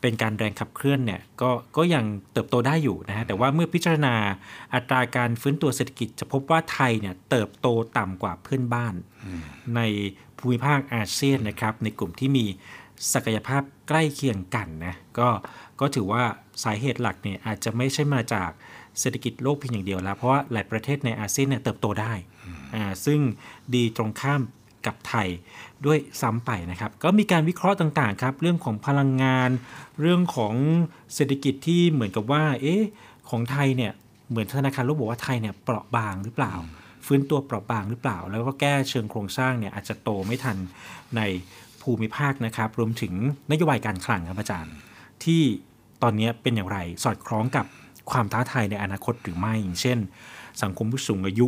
[0.00, 4.14] เป็นการแรงขับเคลื่อนเนี่ยก็ก็ยังเติบโตได้อยู่นะฮะแต่ว่าเมื่อพิจารณา
[4.74, 8.94] อัตราการฟื้นตัวเศรษฐกิจ จะพบว่าไทยเนี่ยเติบโตต่ำกว่าเพื่อนบ้าน
[9.76, 9.80] ใน
[10.38, 12.44] ภูมิภาคอาเซียนนะครับในกลุ่มที่มี
[13.14, 15.28] ศักยภาพใกล้เคียงกันนะก็
[15.80, 16.22] ก็ถือว่า
[16.64, 18.50] สาเหตุหลักเนี่ยอาจจะไม่ใช่มาจาก
[19.00, 22.12] เศรษฐกิจโลกเพียงอย่างเดียวแล้ว เพราะว่าหลายประเทศในอาเซียนเนี่ยเติบโตได้
[22.74, 23.20] อ่าซึ่ง
[23.74, 24.40] ดีตรงข้าม
[24.86, 25.28] กับไทย
[25.86, 29.50] ด้วยซ้ำไปนะครับ ก็มีการวิเคราะห์ต่างๆครับ เรื่องของพลังงาน
[30.00, 30.54] เรื่องของ
[31.14, 32.82] เศรษฐกิจที่เหมือนกับว่า เอ๊ะ
[33.30, 33.92] ของไทยเนี่ย
[34.30, 36.54] เหมือนธนาคารโลกบอกว่าไทยเนี่ยเปราะบางหรือเปล่า
[37.06, 40.56] ฟื้นตัวเปราะบางหรือเปล่า แล้วก็แก้เชิงโครงสร้างเนี่ยอาจจะโตไม่ทัน
[41.16, 41.20] ใน
[41.82, 43.12] ภูมิภาคนะครับ รวมถึง
[43.50, 44.74] นโยบายการคลังครับอาจารย์
[45.24, 45.42] ที่
[46.02, 47.66] ตอนนี้เป็นอย่างไร สอดคล้องกับ
[48.10, 49.98] ความท้าทายในอนาคตหรือไม่อย่างเช่น
[50.62, 51.46] สังคมผู้สูงอายุ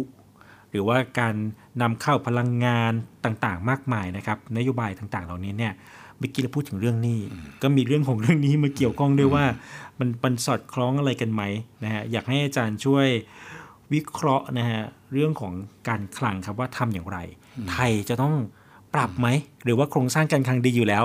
[0.73, 1.35] หรือว่าการ
[1.83, 2.93] นำเข้าพลังงาน
[3.25, 5.73] ต่างๆ มากมายนะครับนโยบายต่างๆ เหล่านี้เนี่ย
[6.19, 7.21] เมื่อกี้เราพูดถึงเรื่องหนี้
[7.63, 9.45] ก็มีเรื่องของเรื่องนี้มาเกี่ยวข้องด้วยว่า
[9.99, 11.43] มันมันสอดคล้องอะไรกันไหม
[11.85, 13.07] นะฮะอยากให้อาจารย์ช่วย
[13.93, 14.81] วิเคราะห์นะฮะ
[15.13, 15.53] เรื่องของ
[15.89, 17.19] การคลังครับว่าทำอย่างไร
[17.71, 18.35] ไทยจะต้อง
[18.95, 19.29] ปรับไหม
[19.65, 21.05] หรือว่าโครงสร้างการคลังดีอยู่แล้ว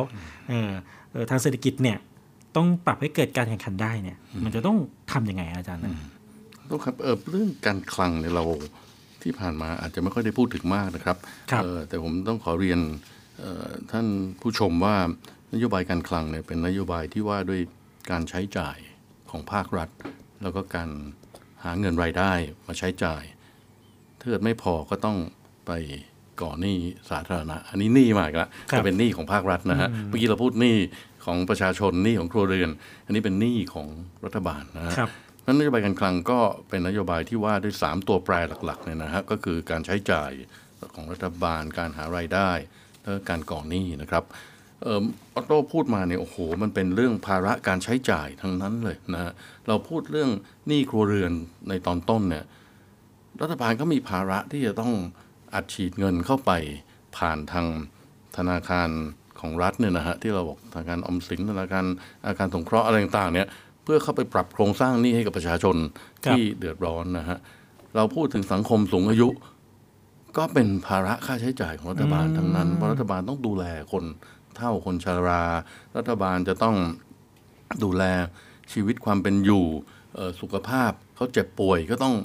[0.49, 0.71] เออ
[1.11, 1.97] เอ่อทางเศรษฐกิจเนี่ย
[2.55, 4.77] ต้องปรับให้เกิดการแข่งขันได้เนี่ย มันจะต้อง
[5.11, 5.91] ทำยังไงอาจารย์นะ
[6.69, 8.43] ต้องครับเออเรื่องการคลังเนี่ยเรา
[9.23, 11.17] ที่ผ่านมาอาจจะไม่ค่อยได้พูดถึงมากนะครับ
[11.51, 12.79] ครับเออแต่ผมต้องขอเรียน
[13.39, 14.07] เอ่อท่าน
[14.41, 14.95] ผู้ชมว่า
[15.53, 17.61] นโยบายการคลังเนี่ยเป็นนโยบายที่ว่าด้วย
[18.11, 18.77] การใช้จ่าย
[19.29, 19.89] ของภาครัฐ
[20.41, 20.89] แล้วก็การ
[21.63, 22.31] หาเงินรายได้
[22.67, 23.23] มาใช้จ่าย
[24.19, 25.17] ถ้าเกิดไม่พอก็ต้อง
[25.67, 25.71] ไป
[26.41, 26.77] ก่อหนี้
[27.09, 30.77] สาธารณะ อันนี้หนี้มาอีกแล้วครับจะเป็นหนี้ของภาครัฐนะฮะอืมเมื่อกี้เราพูดหนี้
[31.25, 32.69] ของประชาชนหนี้ของครัวเรือน
[33.05, 33.87] อันนี้เป็นหนี้ของ
[34.25, 35.09] รัฐบาลนะฮะครับ
[35.47, 38.33] นั้นนโยบายการคลังก็เป็นนโยบายที่ว่าด้วย 3 ตัวแปร
[38.65, 40.31] หลักๆเนี่ยนะฮะก็คือการใช้จ่าย
[40.95, 42.51] ของรัฐบาลการหารายได้
[43.03, 44.23] และการก่อหนี้นะครับ
[44.83, 44.95] เอ่
[45.37, 49.31] อโต้พูดมาเนี่ยโอ้โห มันเป็นเรื่องภาระการใช้จ่ายทั้งนั้นเลยนะ
[49.67, 50.31] เราพูดเรื่อง
[50.67, 51.33] หนี้ครัวเรือน
[51.69, 52.45] ในตอนต้นเนี่ย
[53.41, 54.93] รัฐบาลก็มีภาระที่จะต้อง
[55.53, 56.51] อัดฉีดเงินเข้าไป
[57.17, 57.67] ผ่านทาง
[58.37, 58.89] ธนาคาร
[59.39, 61.85] ของรัฐเนี่ยนะฮะที่เราบอกธนาคารออมสินธนาคาร
[62.27, 63.47] อาคารสงเคราะห์อะไรต่างๆเนี่ย
[63.87, 65.75] พื่อเข้าไปปรับโครงสร้างหนี้ให้กับประชาชน
[66.25, 67.37] ครับที่เดือดร้อนนะฮะ
[67.95, 69.27] เราพูดถึงสังคมสูงอายุ
[70.37, 74.03] ก็เป็นภาระค่าใช้จ่ายของรัฐบาลทั้งนั้นเพราะรัฐบาลต้องดูแลคน
[74.55, 75.43] เฒ่าคนชรา
[75.97, 76.75] รัฐบาลจะต้อง
[77.83, 78.03] ดูแล
[78.73, 79.65] ชีวิตความเป็นอยู่
[80.15, 82.15] เอ่อสุขภาพเขาเจ็บป่วยก็ต้อง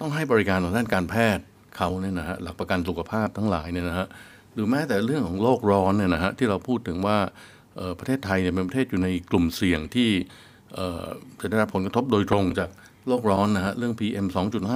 [0.00, 1.44] ต้องให้บริการทางด้านการแพทย์
[1.76, 4.06] เขาเนี่ยนะฮะหลักประกันสุขภาพทั้งหลายเนี่ยนะฮะ
[4.54, 7.18] หรือแม้แต่เรื่องของโลกร้อนเนี่ยนะฮะที่เราพูดถึงว่า
[7.76, 10.30] เอ่อประเทศไทยเนี่ยเป็นประเทศอยู่ในกลุ่มเสี่ยงที่เอ่อ
[11.40, 12.70] จะได้รับผลกระทบโดยตรงจาก
[13.08, 14.26] โลกร้อนนะฮะเรื่อง PM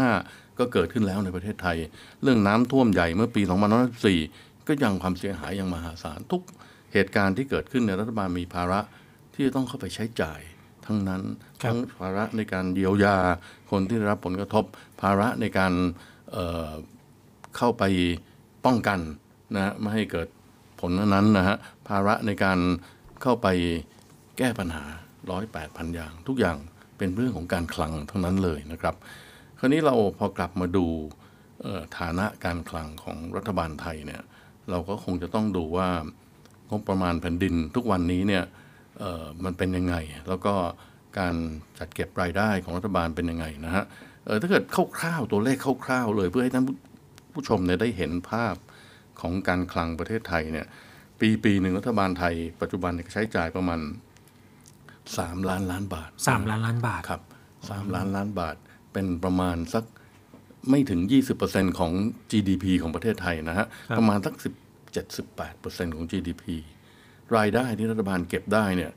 [0.05, 1.77] 2.5 ก็เกิดขึ้นแล้วในประเทศไทย
[2.23, 3.43] เรื่องน้ำท่วมใหญ่เมื่อปี
[4.05, 6.43] 2514ก็ยังความเสียหายอย่างมหาศาลทุก
[6.93, 8.81] เหตุการณ์ที่เกิดขึ้นในยรัฐบาลมีภาระ
[9.35, 10.41] ที่จะต้องเข้าไปใช้จ่าย
[10.87, 11.23] ทั้งนั้น
[11.63, 13.17] ทั้งภาระในการเยียวยา
[13.71, 14.65] คนที่ได้รับผลกระทบ
[15.01, 15.73] ภาระในการ
[16.33, 16.71] เอ่อ
[17.57, 17.85] เข้าไป
[18.65, 19.01] ป้องกัน
[19.55, 20.29] นะฮะไม่ให้เกิด
[20.81, 21.57] ผลนั้นนะฮะ
[21.89, 22.59] ภาระในการ
[23.23, 23.47] เข้าไป
[24.39, 24.85] แก้ปัญหา
[25.31, 26.57] ร้อยแปดพันอย่าง ทุกอย่าง
[26.99, 28.95] เป็นเรื่องของการคลังทั้งนั้นเลยนะครับ
[29.59, 30.87] คราวนี้เราพอกลับมาดู
[31.99, 34.23] ฐานะการคลังของรัฐบาลไทยเนี่ย
[34.71, 35.89] เราก็คงจะต้องดูว่า
[36.71, 38.45] งบประมาณแผ่นดินทุกวันนี้เนี่ย
[39.45, 39.97] มันเป็นยังไง
[40.29, 40.55] แล้วก็
[41.19, 41.35] การ
[41.79, 43.85] จัดเก็บรายได้ของรัฐบาลเป็นยังไงนะฮะ
[44.43, 44.65] ถ้าเกิด
[44.99, 46.65] คร่าวๆตัวเลขคร่าวๆเลย เพื่อให้ท่าน
[47.33, 48.55] ผู้ชมเนี่ยได้เห็นภาพ
[49.21, 50.67] ของการคลังประเทศไทยเนี่ย
[51.21, 53.81] ปีปีหนึ่งรัฐบาลไทย ปัจจุบันใช้จ่ายประมาณ
[55.15, 57.23] 3 ล้านล้านบาทสามล้านล้านบาทครับ
[57.71, 58.57] สามล้านล้านบาท
[58.93, 59.85] เป็นประมาณสัก
[60.71, 61.01] ไม่ถึง
[61.41, 61.93] 20%ของ
[62.31, 64.55] GDP ของประเทศไทยนะฮะครับประมาณสัก10
[64.97, 66.45] 78%ของ GDP
[67.37, 68.93] รายได้ที่รัฐบาลเก็บได้เนี่ย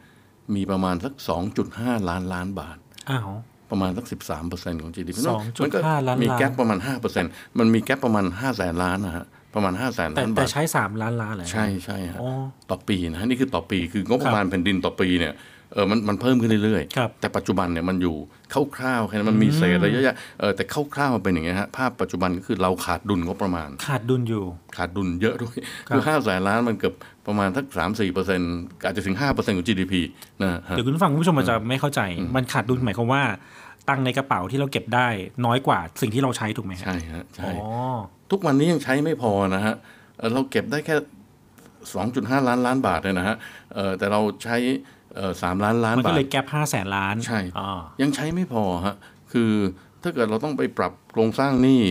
[0.55, 1.13] มีประมาณสัก
[1.61, 2.77] 2.5 ล้านล้านบาท
[3.09, 3.29] อ้าว
[3.71, 4.05] ประมาณสัก
[4.43, 6.79] 13%ของ GDP 2.5มันก็ล้านมีล้านแก๊ปประมาณ
[7.19, 12.29] 5%มันมีแก๊ปประมาณ 5 แสนล้านนะฮะประมาณ 5 แสนแต่ล้านแต่บาทใช้สามล้านล้านเลยใช่ใช่ฮะอ๋อ
[12.69, 15.33] ต่อปีนะฮะนี่คือต่อปีคืองบประมาณแผ่นดินต่อปีเนี่ย
[15.73, 18.15] เออมันมันเพิ่มขึ้นเรื่อยๆ แต่ปัจจุบันเนี่ยมันอยู่
[18.77, 20.63] คร่าวๆแค่นั้นมันมีเศษอะไรเยอะแยะเออแต่
[20.93, 24.43] คร่าวๆมันเป็นอย่างเงี้ยฮะภาพปัจจุบันก็คือเราขาดดุลงบประมาณ ขาดดุลอยู่
[24.77, 25.55] ขาดดุลเยอะด้วย
[25.87, 26.93] ครับคือห้าแสนล้านมันเกือบ
[27.27, 28.53] ประมาณสักสามสี่เปอร์เซ็นต์
[28.85, 29.93] อาจจะถึงห้าเปอร์เซ็นต์ของ GDP
[30.41, 32.01] นะฮะเดี๋ยวคุณผู้ฟังคุณผู้ชมอาจจะไม่เข้าใจ
[32.35, 33.23] มันขาดดุลหมายความว่า
[33.89, 35.07] ตังค์ในกระเป๋าที่เราเก็บได้
[35.45, 37.69] น้อยกว่าสิ่งที่เราใช้ถูกไหมฮะใช่ฮะใช่อ๋อ
[38.31, 39.75] ทุกวันนี้ยังใช้ไม่พอนะฮะ
[40.17, 40.95] เอ่อเราเก็บได้แค่
[41.91, 43.35] 2.5ล้านล้านบาทเลยนะฮะ
[43.73, 44.98] เอ่อแต่เราใช้เอ่อ
[45.41, 47.69] สามล้านล้านมันบาก็ทเลยแก๊ปห้าแสนล้านใช่อ๋อ
[48.01, 48.95] ยังใช้ไม่พอฮะ
[49.31, 49.51] คือ
[50.03, 51.81] ถ้าเกิดเราต้องไปปรับโครงสร้างหนี้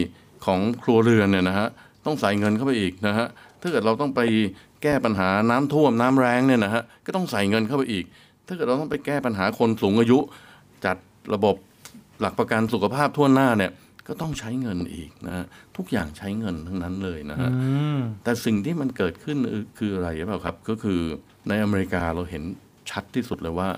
[0.47, 1.69] ของครัวเรือนเนี่ยนะฮะ
[2.07, 3.27] ต้องใส่เงินเข้าไปอีกนะฮะ
[3.61, 4.21] ถ้าเกิดเราต้องไป
[4.83, 8.05] แก้ปัญหาน้ำท่วมน้ำแรงเนี่ยนะฮะก็ต้องใส่เงินเข้าไปอีก
[8.47, 10.19] ถ้าเกิดเราต้องไปแก้ปัญหาคนสูงอายุ
[10.85, 10.97] จัด
[11.35, 11.57] ระบบ
[12.21, 13.73] หลักประกันสุขภาพทั่วหน้าเนี่ย
[14.09, 15.45] ก็ต้องใช้เงินอีกนะฮะ
[15.77, 17.51] ทุกอย่างใช้เงินทั้งนั้นเลยนะฮะ
[17.97, 19.37] มแต่สิ่งที่มันเกิดขึ้น
[19.79, 21.01] คืออะไรหรือเปล่าครับ ก็คือ
[21.49, 22.43] ในอเมริกาเราเห็น
[22.91, 23.69] ชัดที่สุดเลยว่า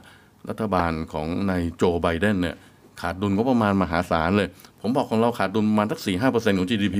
[0.48, 2.56] รัฐบาลของนายโจไบเดนเนี่ย
[3.00, 4.48] ขาดดุลก็ประมาณมหาศาลเลย
[4.80, 6.98] ผมบอกของเราขาดดุลประมาณสักสี่ห้าเปอร์เซ็นต์ของ GDP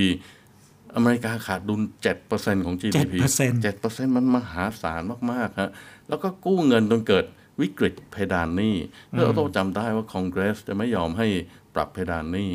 [0.94, 5.02] อเมริกาขาดดุลเจ็ดเปอร์เซ็นต์ของ GDP 7%เจ็ดเปอร์เซ็นต์มันมหาศาล
[5.32, 5.70] มากๆฮะ
[6.08, 7.24] แล้วก็กู้เงินจนเกิด
[7.60, 8.76] วิกฤตเพดานหนี้
[9.10, 11.26] แล้วเราต้องจำได้ว่าคอนเกรสจะไม่ยอมให้
[11.74, 12.50] ปรับเพดานหนี้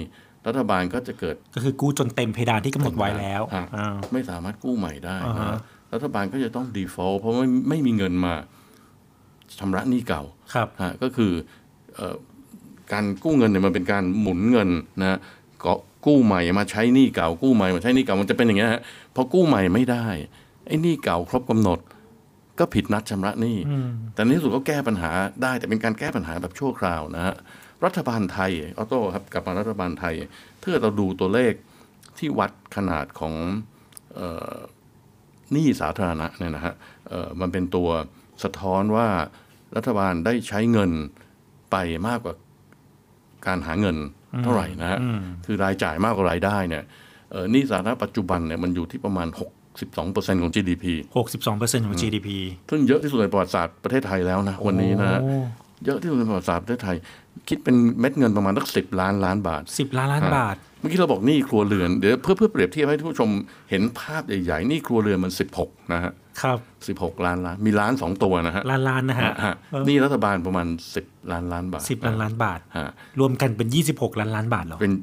[0.48, 5.60] รัฐบาลก็จะเกิดก็คือกู้จนเต็มเพดานที่กำหนดไว้แล้วฮะอ่าไม่สามารถกู้ใหม่ได้อ่าฮะนะ
[5.94, 8.36] รัฐบาลก็จะต้อง default เพราะไม่ไม่มีเงินมา
[9.60, 10.24] ชำระหนี้เก่า
[10.54, 11.32] ครับฮะก็คือ
[11.96, 12.16] เอ่อ
[12.94, 14.70] การกู้เงินเนี่ยมันเป็นการหมุนเงิน
[15.02, 15.20] นะ
[15.66, 15.74] ก็
[16.06, 18.82] กู้ใหม่มาใช้หนี้เก่า กู้ใหม่มาใช้หนี้เก่ามันจะเป็นอย่างเงี้ยฮะ
[19.16, 20.08] พอกู้ใหม่ไม่ได้
[20.68, 21.80] ไอ้หนี้เก่าครบกำหนด
[22.60, 25.12] ก็ผิดนัดชำระหนี้อืมแต่ในที่สุดก็แก้ปัญหา
[25.44, 27.36] ได้แต่เป็นการแก้ปัญหาแบบชั่วคราวนะฮะ
[27.86, 30.16] รัฐบาลไทยออโต้ครับกลับมารัฐบาลไทย
[30.62, 31.54] ถ้าเราดูตัวเลข
[32.18, 33.34] ที่วัดขนาดของ
[34.16, 34.56] เอ่อ
[35.52, 36.74] หนี้สาธารณะเนี่ยนะฮะ
[37.10, 37.90] เอ่อมันเป็นตัว
[38.44, 39.08] สะท้อนว่า
[39.76, 40.92] รัฐบาลได้ใช้เงิน
[41.72, 41.76] ไป
[42.08, 42.34] มากกว่า
[43.48, 43.98] การหาเงิน
[44.44, 46.84] เท่าไหร่นะฮะอืมคือรายจ่ายมากกว่ารายได้เนี่ย
[47.32, 49.28] เอ่อหนี้สาธารณะปัจจุบันเนี่ยมันอยู่ที่ประมาณ
[49.76, 50.86] 62%ของ GDP
[51.26, 52.30] 62%ของ GDP
[52.70, 55.38] ซึ่งเยอะที่สุดในประวัติศาสตร์ประเทศไทยแล้วนะวันนี้นะฮะโอ้
[55.86, 56.98] เยอะที่สุดในประวัติศาสตร์ประเทศไทย
[57.50, 63.30] คิดเป็นเม็ดเงินประมาณสักสิบล้านล้านบาท10ล้านล้านฮะบาท เมื่อกี้เราบอกหนี้ครัวเรือนเดี๋ยวเพื่อเพื่อเปรียบเทียบให้ท่านผู้ชม
[63.70, 65.32] เห็นภาพใหญ่ๆหนี้ครัวเรือนมัน
[65.62, 66.12] 16 นะฮะ
[66.42, 66.60] ครับ
[67.00, 70.68] 16ล้านล้านมีล้านสองตัวนะฮะล้านล้านนะฮะฮะเออหนี่รัฐบาลประมาณ
[71.00, 74.94] 10ล้านล้านบาท10ล้านล้านบาทฮะรวมกันเป็น26ล้านล้านบาทเหรอเป็น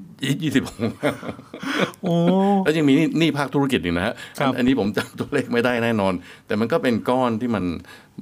[0.43, 0.93] ยี่สิบหก
[2.03, 2.15] โอ้
[2.65, 6.13] แล้วยังมีหนี้หนี้ภาคธุรกิจอีกนะฮะครับอันอันนี้ผมจำตัวเลขไม่ได้แน่นอน
[6.47, 7.65] แต่มันก็เป็นก้อนที่มัน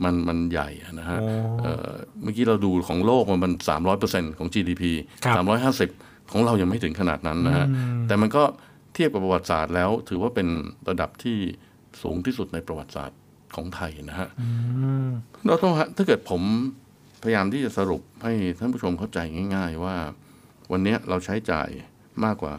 [0.04, 1.28] มันมันใหญ่อะนะฮะโอ้
[1.62, 1.90] เอ่อ
[2.22, 4.82] เมื่อกี้เราดูของโลกมันมันสามร้อยเปอร์เซ็นต์ของ GDP
[5.24, 5.90] ครับสามร้อยห้าสิบ
[6.32, 8.42] ของเรายังไม่ถึงขนาดนั้นนะฮะอืมแต่มันก็
[8.94, 10.48] เทียบกับประวัติศาสตร์แล้ว ถือว่าเป็น
[10.88, 11.38] ระดับที่
[12.02, 13.18] สูงที่สุดในประวัติศาสตร์
[13.56, 14.48] ของไทยนะฮะอื
[15.06, 15.08] ม
[15.46, 16.42] เราต้องฮะถ้าเกิดผม
[17.22, 19.18] พยายามที่จะสรุปให้ท่านผู้ชมเข้าใจ
[19.54, 19.96] ง่าย ๆ ว่า
[20.72, 21.68] วันเนี้ยเราใช้จ่าย
[22.24, 22.54] มากกว่า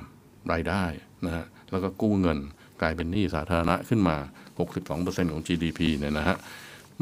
[0.52, 0.84] รายได้
[1.26, 2.38] นะฮะแล้วก็กู้เงิน
[2.82, 4.18] กลายเป็นหนี้สาธารณะขึ้นมา
[4.74, 6.38] 62%ของ GDP เนี่ยนะฮะ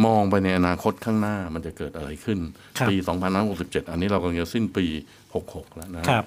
[0.05, 2.39] มองไปในอนาคตข้างหน้ามันจะเกิดอะไรขึ้น
[2.77, 2.95] ครับปี
[3.43, 4.86] 2567 อันนี้เรากำลังจะสิ้นปี
[5.32, 6.25] 66 แล้วนะฮะครับ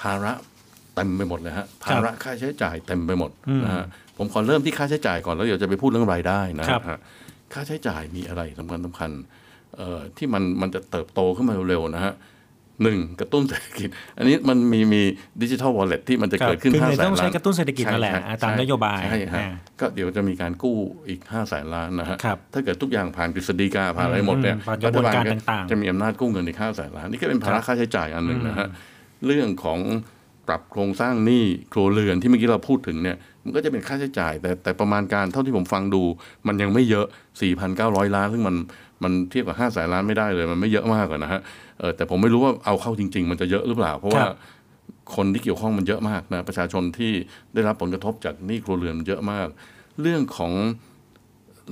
[0.00, 0.32] ภาระ
[0.94, 3.84] เต็มไปหมดเลยฮะภาระค่าใช้จ่ายเต็มไปหมดอืมนะฮะ
[4.18, 6.98] ผมขอเริ่มที่ค่าใช้จ่ายก่อนแล้วเดี๋ยวจะไปพูดเรื่องรายได้นะครับฮะ
[7.52, 9.10] ค่าใช้จ่ายมีอะไรสำคัญสำคัญ
[9.76, 12.14] เอ่อที่มันมันจะเติบโตขึ้นมาเร็วๆนะฮะ
[12.82, 13.88] หนึ่งกระตุ้นเศรษฐกิจ
[14.18, 15.02] อันนี้มันมีมี
[15.42, 20.76] ดิจิทัลวอลเล็ตที่มันจะครับเกิดขึ้นคือห้าเลยแสนต้องใช้ล้านกระตุ้นเศรษฐกิจนั่นแหละใช่อ่าตามใช่นโยบายใช่ฮะอ่าก็เดี๋ยวจะมีการกู้
[21.08, 29.78] อีกห้าแสนล้านนะฮะครับถ้าเกิดทุกอย่างผ่านกฤษฎีกาผ่านอะไรหมดเนี่ยอืมผ่านกระบวนการต่างๆจะมีอำนาจกู้เงินอีกห้าแสนล้านนี่ก็เป็นภาระครับค่าใช้จ่ายอันหนึ่งนะฮะอืมเรื่องของ
[30.21, 30.21] ป
[30.52, 36.02] รับโครงสร้างหนี้ครัวเรือนที่เมื่อกี้เราพูดถึงเนี่ยมันก็จะเป็นค่าใช้จ่าย แต่แต่ประมาณการเท่าที่ผมฟังดู
[36.46, 37.06] มันยังไม่เยอะ
[37.60, 38.56] 4,900 ล้าน ซึ่งมัน
[39.02, 41.40] มันเทียบกับ5แสนล้านไม่ได้เลย มันไม่เยอะมากอะนะฮะ
[41.78, 44.36] เออแต่ผมไม่รู้ว่าเอาเข้าจริง ๆ มันจะเยอะหรือเปล่า เพราะว่าครับ
[45.16, 47.12] คนที่เกี่ยวข้องมันเยอะมากนะประชาชนที่
[47.54, 49.48] ได้รับผลกระทบจากหนี้ครัวเรือนมันเยอะมาก
[50.00, 50.52] เรื่องของ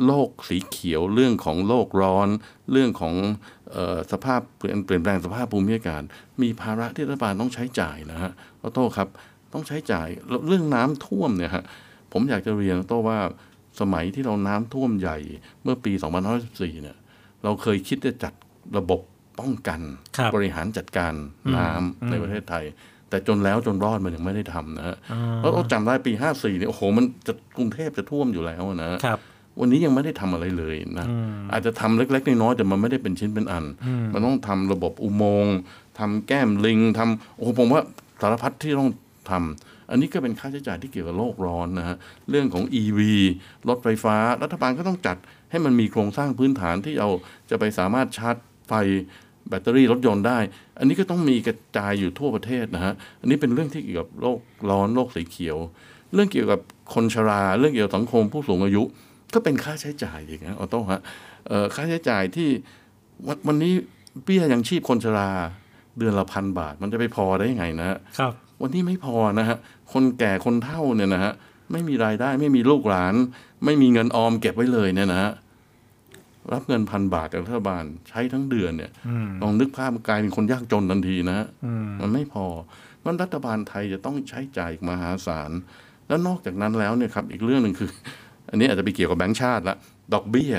[0.07, 2.29] โลกสีเขียวเรื่องของโลกร้อน
[2.73, 3.15] เรื่องของ
[3.60, 3.60] เออ
[4.13, 6.03] สภาพเปลี่ยนเปลี่ยนแปลงสภาพภูมิอากาศ
[6.43, 9.09] มีภาระที่รัฐบาลต้องใช้จ่ายนะฮะขอโทษครับ
[9.53, 11.65] ต้องใช้จ่ายแล้วเรื่องน้ำท่วมเนี่ยฮะ
[12.13, 13.19] ผมอยากจะเรียนโต้ว่า
[13.81, 15.19] สมัยที่เราน้ำท่วมใหญ่
[15.63, 15.93] เมื่อปี
[16.37, 16.97] 2514เนี่ย
[17.45, 18.33] เราเคยคิดจะจัด
[18.79, 19.01] ระบบ
[19.41, 19.81] ป้องกัน
[20.17, 21.13] ครับบริหารจัดการ
[21.57, 22.65] น้ำอืมในประเทศไทย
[23.09, 29.19] แต่จนแล้วจนรอดมันยังไม่ได้ทำนะฮะอ่าแล้วเราจำได้ปี 54เนี่ยโอ้โหมันจะกรุงเทพจะท่วมอยู่แล้วนะฮะครับ
[29.61, 35.57] วันนี้ยังไม่ได้ทำอะไรเลยนะอืมอาจจะทำเล็ก ๆ น้อยๆแต่มันไม่ได้เป็นชิ้นเป็นอันอืมมันต้องทำระบบอุโมงค์
[35.99, 37.83] ทำแก้มลิงทำโอ้โหผมว่า
[38.21, 38.91] สารพัดที่ต้อง
[39.31, 41.97] ทำอันนี้ก็เป็นค่าใช้จ่ายที่เกี่ยวกับโลกร้อนนะฮะ
[42.31, 43.01] เรื่องของ EV
[43.69, 45.17] รถไฟฟ้า รัฐบาลก็ต้องจัด
[45.51, 47.09] ให้มันมีโครงสร้างพื้นฐานที่เรา
[47.51, 48.37] จะไปสามารถชาร์จ
[48.69, 48.73] ไฟ
[49.49, 50.39] แบตเตอรี่รถยนต์ได้
[50.79, 54.39] อันนี้ก็ต้องมีกระจายอยู่ทั่วประเทศนะฮะ อันนี้เป็นเรื่องที่เกี่ยวกับโลก
[54.71, 55.59] ร้อนโลกสีเขียว
[56.15, 56.61] เรื่องเกี่ยวกับ
[56.95, 58.83] คนชรา เรื่องเกี่ยวกับสังคมผู้สูงอายุ
[59.35, 61.01] ก็เป็นค่าใช้จ่ายอย่างเงี้ยออโต้ฮะ
[61.49, 62.49] เอ่อค่าใช้จ่ายที่
[63.27, 63.73] วันวันนี้
[64.25, 65.31] เบี้ยยังชีพคนชรา
[65.99, 69.57] เดือนละพันบาท มันจะไปพอได้ยังไงนะฮะครับ วันนี้ไม่พอนะฮะ
[69.93, 71.33] คนแก่คนเฒ่าเนี่ยนะฮะ
[71.73, 73.15] ไม่มีรายได้ไม่มีลูกหลาน
[73.65, 75.33] ไม่มีเงินออมเก็บไว้เลยเนี่ยนะฮะ
[76.53, 82.47] รับเงินพันบาทจากรัฐบาลใช้ทั้งเดือนเนี่ยอืมลองนึกภาพกลายเป็นคนยากจนทันทีนะฮะอืมมันไม่พอ
[83.05, 85.51] มันรัฐบาลไทยจะต้องใช้จ่ายอีกมหาศาล
[86.09, 87.91] แล้วนอกจากนั้นแล้วเนี่ยครับ อีกเรื่องหนึ่งคือ
[88.51, 89.77] อันนี้อาจจะไปเกี่ยวกับแบงก์ชาติละ
[90.15, 90.53] ดอกเบี้ย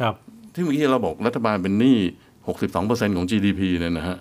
[0.00, 0.14] ครับ
[0.54, 1.98] ที่เมื่อกี้เราบอกรัฐบาลเป็นหนี้
[2.58, 4.18] 62%ของ GDP เนี่ยนะฮะ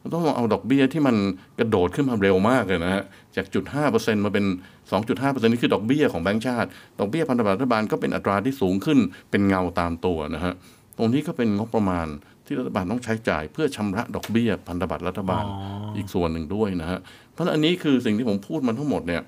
[0.00, 1.16] เราต้องเอาดอกเบี้ยที่มัน
[1.58, 3.02] กระโดดขึ้นมาเร็วมากเลยนะฮะ
[3.36, 3.64] จากจุด
[3.94, 4.44] 5%มาเป็น
[4.92, 6.68] 2.5%นี่คือดอกเบี้ยของแบงก์ชาติ
[7.00, 8.98] ดอกเบี้ยพันธบัตรรัฐบาลก็เป็นอัตราที่สูงขึ้น
[9.30, 10.52] เป็นเงาตามตัวนะฮะ
[10.98, 12.06] ตรงนี้ก็เป็นงบประมาณ
[12.46, 16.98] ที่รัฐบาลต้องใช้จ่ายเพื่อชำระดอกเบี้ยพันธบัตรรัฐบาลอ๋ออีอีกส่วนหนึ่งด้วยนะฮะ
[17.32, 19.22] เพราะฉะนั้นอันนี้คือสิ่งที่ผมพูดมาทั้งหมดเนี่ย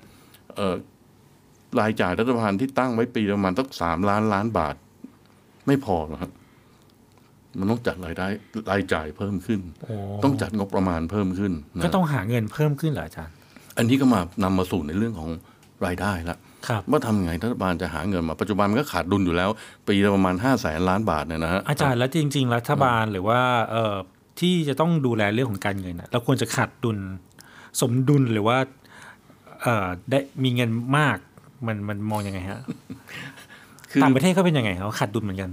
[0.55, 0.75] เอ่อ
[1.79, 4.75] รายจ่ายรัฐบาลที่ตั้งไว้ปีละประมาณสักสามล้านล้านบาท
[5.67, 6.31] ไม่พอนะครับ
[7.59, 8.27] มันต้องจัดรายได้
[8.71, 9.93] รายจ่ายเพิ่มขึ้นโอ้
[10.23, 13.33] ต้องจัดงบประมาณเพิ่มขึ้นนะก็ต้องหาเงินเพิ่มขึ้นเหรออาจารย์
[13.77, 15.29] อันนี้ก็มานำมาสู่ในเรื่องของ
[15.85, 16.37] รายได้ละ
[16.67, 19.49] ครับว่าทำไงรัฐบาลจะหาเงินมาปัจจุบันมันก็ขาดดุลอยู่แล้ว
[19.87, 23.39] ปีละประมาณห้าแสนล้านบาทเนี่ยนะฮะอาจารย์แล้วจริง ๆ รัฐบาลหรือว่า
[23.71, 23.95] เอ่อ
[24.39, 26.97] ที่จะต้องดูแลเรื่องของการเงินน่ะเราควรจะขาดดุล
[27.81, 28.57] สมดุลหรือว่า
[29.63, 31.17] เอ่อได้มีเงินมาก
[31.65, 32.59] มันมันมองยังไงฮะ
[33.91, 35.51] คือต่างประเทศเขาเป็นยังไงเขาขาดดุลเหมือนกัน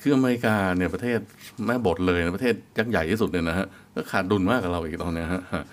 [0.00, 1.18] คืออเมริกาเนี่ยประเทศ
[1.66, 5.64] แม่บทเลยนะประเทศยักษ์ใหญ่ที่สุดเนี่ยนะฮะก็ขาดดุลมากกับเราอีกตอนเนี้ยฮะฮะ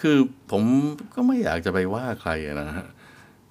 [0.00, 0.16] คือ
[0.50, 0.62] ผม
[1.14, 2.86] ก็ไม่อยากจะไปว่าใครอะนะฮะ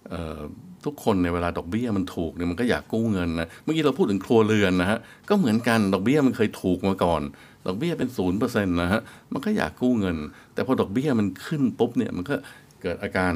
[0.10, 0.40] เอ่อ
[0.86, 7.22] ทุกคนในยเวลาดอกเบี้ยมันถูกเนี่ยมันก็อยากกู้เงินนะเมื่อกี้เราพูดถึงครัวเรือนนะฮะก็เหมือนกันดอกเบี้ยมันเคยถูกมาก่อน
[7.68, 9.02] ดอกเบี้ยเป็นศูนย์เปอร์เซ็นต์นะฮะ
[9.34, 10.18] มันก็อยากกู้เงิน
[10.54, 12.36] แต่พอดอกเบี้ยมันขึ้นปุ๊บเนี่ยมันก็
[12.82, 13.34] เกิดอาการ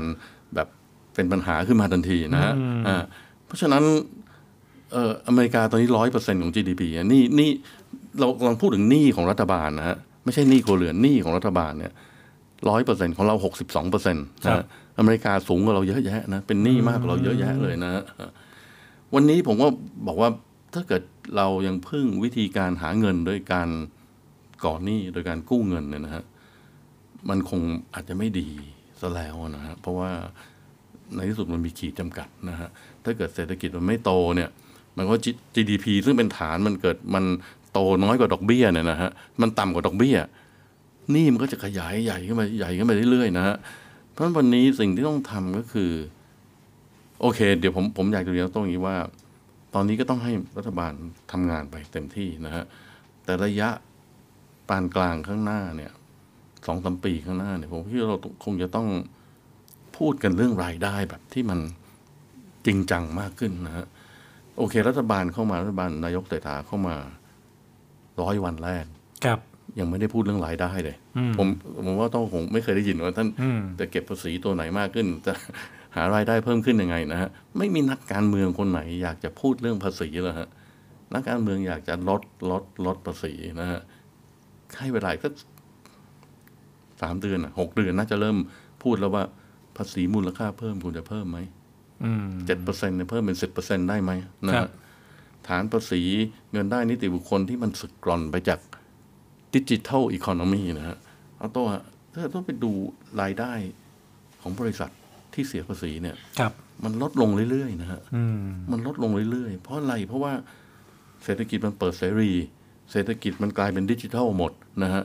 [0.55, 0.67] แบบ
[1.15, 2.97] เป็นปัญหาขึ้นมาทันทีนะฮะอืมอ่า
[3.45, 3.83] เพราะฉะนั้น
[4.91, 7.49] เอ่ออเมริกาตอนนี้ร้อยเปอร์เซ็นของ GDP อะนี่นี่
[8.19, 11.93] เรากำลังพูดถึงหนี้ของรัฐบาลนะฮะไม่ใช่หนี้ครัวเรือนหนี้ของรัฐบาลเนี่ย
[12.69, 14.63] ร้อยเปอร์เซ็นของเราหกสิบสองเปอร์เซ็นต์ครับ
[14.97, 18.03] อเมริกาสูงกว่าเราเยอะแยะนะเป็นหนี้มากกว่าเราเยอะแยะเลยนะฮะ
[19.13, 19.67] วันนี้ผมก็
[20.07, 20.29] บอกว่า
[20.73, 21.03] ถ้าเกิด
[21.37, 23.69] เรายังพึ่งวิธีการหาเงินโดยการ
[24.65, 26.23] ก่อหนี้โดยการกู้เงินเนี่ยนะฮะ
[27.29, 27.61] มันคง
[27.93, 28.49] อาจจะไม่ดี
[28.99, 30.11] ซะแล้วนะฮะเพราะว่า
[31.15, 32.69] ในที่สุดมันมีขีดจำกัดนะฮะ
[33.03, 34.49] ถ้าเกิดเศรษฐกิจมันไม่โตเนี่ย
[34.97, 35.15] มันก็
[35.55, 37.25] GDP ซึ่งเป็นฐานมันเกิดมัน
[37.73, 39.09] โตน้อยกว่าดอกเบี้ยเนี่ยนะฮะ
[39.41, 40.17] มันต่ำกว่าดอกเบี้ย
[41.15, 43.55] นี่มันก็จะขยายใหญ่ขึ้นไปใหญ่ขึ้นไปเรื่อยๆนะฮะ
[44.11, 45.91] เพราะฉะนั้นวันนี้สิ่งที่ต้องทำก็คือ
[47.21, 48.95] โอเค เดี๋ยวผมผมอยากจะเรียนตรงนี้ว่า
[49.75, 50.93] ตอนนี้ก็ต้องให้รัฐบาล
[51.31, 52.63] ทำงานไปเต็มที่นะฮะ
[53.25, 53.69] แต่ระยะ
[54.69, 55.91] ปานกลางข้างหน้าเนี่ย
[56.67, 58.87] สองสามปีข้างหน้าเนี่ยผมคิดว่าเราคงจะต้อง
[59.99, 61.59] พูดกันเรื่องรายได้แบบที่มัน
[62.65, 63.85] จริงจังมากขึ้นนะฮะ
[64.57, 66.95] โอเค รัฐบาลเข้ามารัฐบาลนายกเศรษฐาเข้ามา
[68.21, 68.85] ร้อยวันแรก
[69.25, 69.39] ครับ
[69.79, 71.47] ยังไม่ได้พูดเรื่องรายได้เลยอืมผม
[71.85, 75.33] ผมว่าต้องคงไม่เคยได้ยินว่าท่านอืมจะเก็บภาษีตัวไหนมากขึ้น จะ
[75.95, 80.49] หารายได้เพิ่มขึ้นยังไงนะฮะไม่มีนักการเมืองคนไหน อยากจะพูดเรื่องภาษีเลยฮะ
[81.13, 82.21] นักการเมืองอยากจะลด
[82.51, 83.81] ลดลดภาษีนะฮะ
[84.77, 85.33] ให้เวลาอีกสัก
[87.01, 88.37] สามเดือนอะหกเดือนน่าจะเริ่ม
[88.83, 89.23] พูดแล้วว่า
[89.77, 91.39] ภาษีมูลค่าเพิ่มคุณจะเพิ่มไหม
[92.03, 94.11] อืมเจ็ดเปอร์เซ็นต์เนี่ยเพิ่มเป็นสิบเปอร์เซ็นต์ได้ไหม
[94.47, 94.71] นะครับฮะ
[95.47, 96.01] ฐานภาษี
[96.51, 98.59] เงินได้นิติบุคคลที่มันสึกกร่อนไปจาก
[99.55, 100.97] ดิจิทัลอีโคโนมีนะฮะ
[101.37, 101.67] เอาตัว
[102.13, 102.71] ถ้าต้องไปดู
[103.21, 103.51] รายได้
[104.41, 104.89] ของบริษัท
[105.33, 106.51] ที่เสียภาษีเนี่ยครับ
[106.83, 110.33] มันลดลงเรื่อยๆนะฮะอืมมันลดลงเรื่อยๆ เพราะอะไรเพราะว่า
[111.23, 112.31] เศรษฐกิจมันเปิดเสรี
[112.91, 114.51] เศรษฐกิจมันกลายเป็นดิจิทัลหมด
[114.83, 115.03] นะฮะ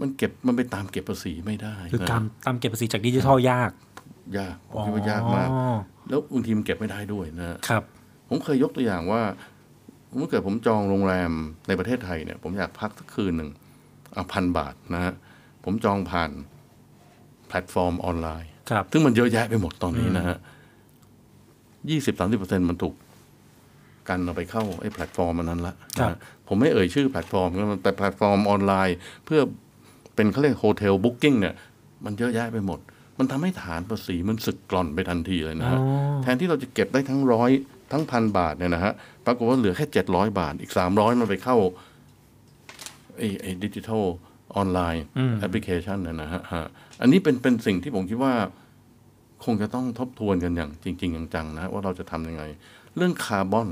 [0.00, 3.70] มันเก็บมันไปตามเก็บภาษีไม่ได้ คือนะตามตามเก็บภาษีจากดิจิทัลยาก
[4.38, 5.76] ยากผมคิดว่ายากมากอ๋อ
[6.08, 7.82] แล้วบางทีมันเก็บไม่ได้ด้วยนะฮะครับ
[8.28, 9.22] ผมเคยยกตัวอย่างว่า
[10.16, 11.30] เมื่อเกิดผมจองโรงแรม
[11.68, 13.50] ในประเทศไทยเนี่ย ผมอยากพักสักคืนหนึ่ง
[14.14, 15.12] เอาพันบาทนะฮะ
[15.64, 16.30] ผมจองผ่าน
[17.48, 20.36] แพลตฟอร์มออนไลน์ครับซึ่งมันเยอะแยะไปหมดตอนนี้นะฮะ
[21.90, 22.94] ยี่สิบสามสิบเปอร์เซ็นมันถูก
[24.08, 26.18] กันเอาไปเข้าไอ้แพลตฟอร์มมันนั้นละครับนะฮะ
[26.48, 29.40] ผมไม่เอ่ยชื่อแพลตฟอร์มก็แต่แพลตฟอร์มออนไลน์ เพื่อ
[30.14, 31.54] เป็นเขาเรียก hotel booking เนี่ย
[32.04, 32.78] มันเยอะแยะไปหมด
[33.22, 37.50] มันทำให้ฐานภาษีมันสึกกร่อนไปทันทีเลยนะฮะอ๋อแทนที่เราจะเก็บได้ทั้งร้อย
[37.92, 38.92] ทั้งพันบาทเนี่ยนะฮะ
[39.26, 41.56] ปรากฏว่าเหลือแค่เจ็ดร้อยบาท อีกสามร้อยมันไปเข้า
[43.16, 44.02] ไอ้ไอ้ดิจิทัล
[44.56, 46.64] ออนไลน์อืมแอปพลิเคชันเนี่ยนะฮะฮะ
[47.00, 48.34] อันนี้เป็นเป็นสิ่งที่ผมคิดว่า
[49.44, 52.42] คงจะต้องทบทวนกันอย่างจริง ๆ จังๆนะว่าเราจะทำยังไง
[52.96, 53.68] เรื่องคาร์บอน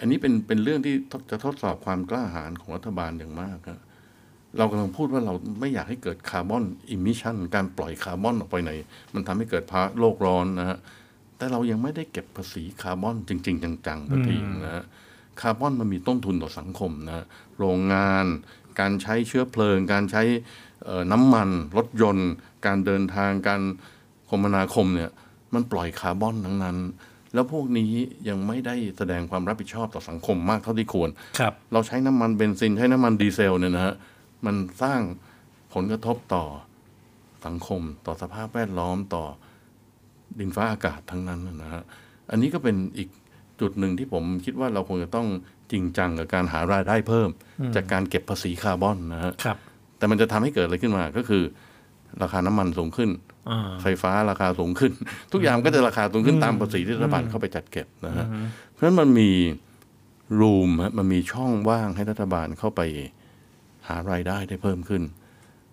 [0.00, 3.78] อันนี้เป็นเป็นเรื่องที่ทดจะทดสอบความกล้าหาญของรัฐบาลอย่างมากครับ
[4.58, 8.70] เรากำลังพูดว่าเราไม่อยากให้เกิด carbon emission การปล่อยคาร์บอนออกไปไหน
[9.14, 10.78] มันทำให้เกิดภาวะโลกร้อนนะฮะ
[11.36, 14.84] แต่เรายังไม่ได้เก็บภาษีคาร์บอนจริง ๆ จังๆสักทีนะฮะ
[15.40, 17.24] คาร์บอนมันมีต้นทุนต่อสังคมนะฮะ
[17.58, 18.26] โรงงาน
[18.80, 20.22] การใช้เชื้อเพลิง การใช้
[20.84, 22.30] เอ่อน้ำมัน รถยนต์
[22.66, 23.60] การเดินทาง การ
[24.30, 25.10] คมนาคมเนี่ย
[25.54, 26.76] มันปล่อยคาร์บอนทั้งนั้น
[27.34, 27.90] แล้วพวกนี้
[28.28, 33.94] ยังไม่ได้แสดงความรับผิดชอบต่อสังคมมากเท่าที่ควรครับเราใช้น้ำมันเบนซิน ใช้น้ำมันดีเซลเนี่ยนะฮะ
[34.46, 35.00] มันสร้าง
[35.74, 36.44] ผลกระทบต่อ
[37.46, 39.24] สังคม ต่อสภาพแวดล้อมต่อ
[40.38, 41.82] ดินฟ้าอากาศทั้งนั้นนะฮะ
[42.30, 43.08] อันนี้ก็เป็นอีก
[43.60, 45.28] จุดหนึ่งที่ผมคิดว่าเราคงจะต้อง
[45.72, 47.28] จริงจังกับการหารายได้เพิ่ม
[47.60, 49.56] อืมจากการเก็บภาษีคาร์บอนนะฮะครับ
[49.98, 51.42] แต่มันจะทำให้เกิดอะไรขึ้นมาก็คือ
[52.22, 53.10] ราคาน้ำมันสูงขึ้น
[53.50, 54.92] อ่าไฟฟ้าราคาสูงขึ้น
[55.32, 59.30] ทุกอย่างมันก็จะราคาสูงขึ้นอืมตามภาษีที่รัฐบาลอืมเข้าไปจัดเก็บนะฮะอืมเพราะฉะนั้นมันมี
[60.40, 65.02] รูมฮะมันมีช่องว่างให้รัฐบาลเข้าไปหารายได้ได้เพิ่มขึ้น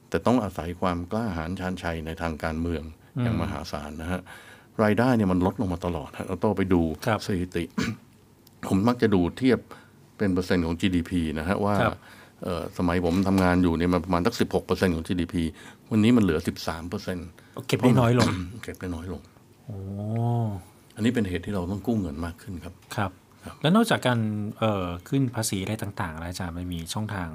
[0.10, 2.84] แต่ต้องอาศัยความกล้าหาญชาญชัยในทางการเมือง
[3.18, 4.22] อืมอย่างมหาศาลนะฮะ
[4.84, 6.82] รายได้เนี่ยมันลดลงมาตลอดฮะเราต้องไปดู
[7.26, 7.64] สถิติ
[8.68, 9.60] ผมมักจะดูเทียบ
[10.18, 11.98] เป็นเปอร์เซ็นต์ของ GDP นะฮะว่าครับ
[12.44, 15.36] เอ่อสมัยผมทำงานอยู่เนี่ยมันประมาณสักสิบหกเปอร์เซ็นต์ของ GDP
[15.92, 17.28] วันนี้มันเหลือสิบสามเปอร์เซ็นต์
[17.68, 18.30] เก็บได้น้อยลง
[18.64, 19.22] เก็บได้น้อยลง
[19.66, 19.78] โอ้
[20.96, 23.12] อันนี้เป็นเหตุที่เราต้องกู้เงินมากขึ้นครับ ครับ
[23.62, 24.20] แล้วนอกจากการ
[24.60, 27.30] เอ่อขึ้นภาษีอะไรต่างๆ แล้วอาจารย์มันมีช่องทาง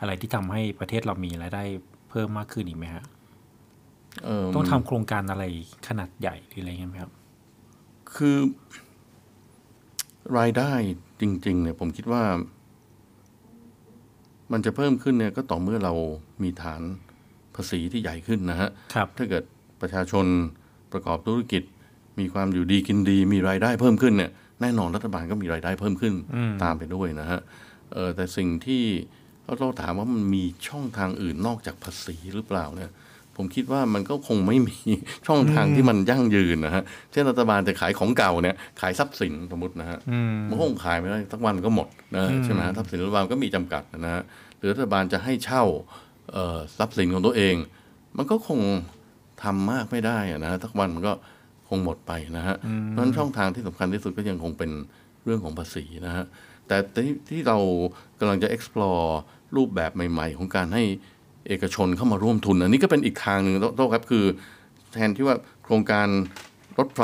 [0.00, 1.62] อะไรที่ทำให้ประเทศเรามีรายได้
[2.10, 3.04] เพิ่มมากขึ้นอีกไหมฮะ
[4.24, 5.44] เอิ่มต้องทำโครงการอะไร
[5.88, 7.12] ขนาดใหญ่หรืออะไรเงี้ยไหมครับ
[8.14, 8.36] คือ
[10.38, 10.72] รายได้
[11.20, 12.22] จริง ๆ เนี่ย ผมคิดว่า
[14.52, 15.94] มันจะเพิ่มขึ้นเนี่ย ก็ต่อเมื่อเรา
[16.42, 16.82] มีฐาน
[17.54, 19.44] ภาษีที่ใหญ่ขึ้นนะฮะครับถ้าเกิด
[19.80, 20.26] ประชาชน
[20.92, 21.62] ประกอบธุรกิจ
[22.18, 24.30] มีความอยู่ดีกินดี มีรายได้เพิ่มขึ้นเนี่ย
[24.60, 27.40] แน่นอนรัฐบาลก็มีรายได้เพิ่มขึ้นอืมตามไปด้วยนะฮะ
[27.92, 28.84] เออแต่สิ่งที่
[29.60, 32.92] เราถามว่ามันมีช่องทางอื่นนอกจากภาษีหรือเปล่าเนี่ย
[33.36, 34.76] ผมคิดว่ามันก็คงไม่มี
[35.26, 36.82] ช่องทางที่มันยั่งยืนนะฮะ
[37.12, 44.22] เช่นรัฐบาลจะขายของเก่าเนี่ยขายทรัพย์สินสมมตินะฮะอืมมันคงขายไม่ได้สักวันก็หมดนะฮะอืมใช่ไหมฮะทรัพย์สินรัฐบาลก็มีจำกัดนะฮะ
[44.58, 45.62] หรือรัฐบาลจะให้เช่า
[46.32, 47.54] เอ่อทรัพย์สินของตัวเอง
[48.16, 48.60] มันก็คง
[49.42, 51.12] ทำมากไม่ได้อะนะฮะสักวันมันก็
[51.68, 54.70] คงหมดไปนะฮะอืมเพราะฉะนั้นช่องทางที่สำคัญที่สุดก็ยังคงเป็น
[55.24, 56.24] เรื่องของภาษีนะฮะ
[56.66, 57.58] แต่ที่ที่เรา
[58.18, 59.08] กำลังจะ explore
[59.56, 60.82] รูปแบบใหม่ ๆ ของการให้
[61.48, 64.24] เอกชนเข้ามาร่วมทุน อันนี้ก็เป็นอีกทางหนึ่งโทษครับคือ
[64.92, 66.08] แทนที่ว่าโครงการ
[66.78, 67.02] รถไฟ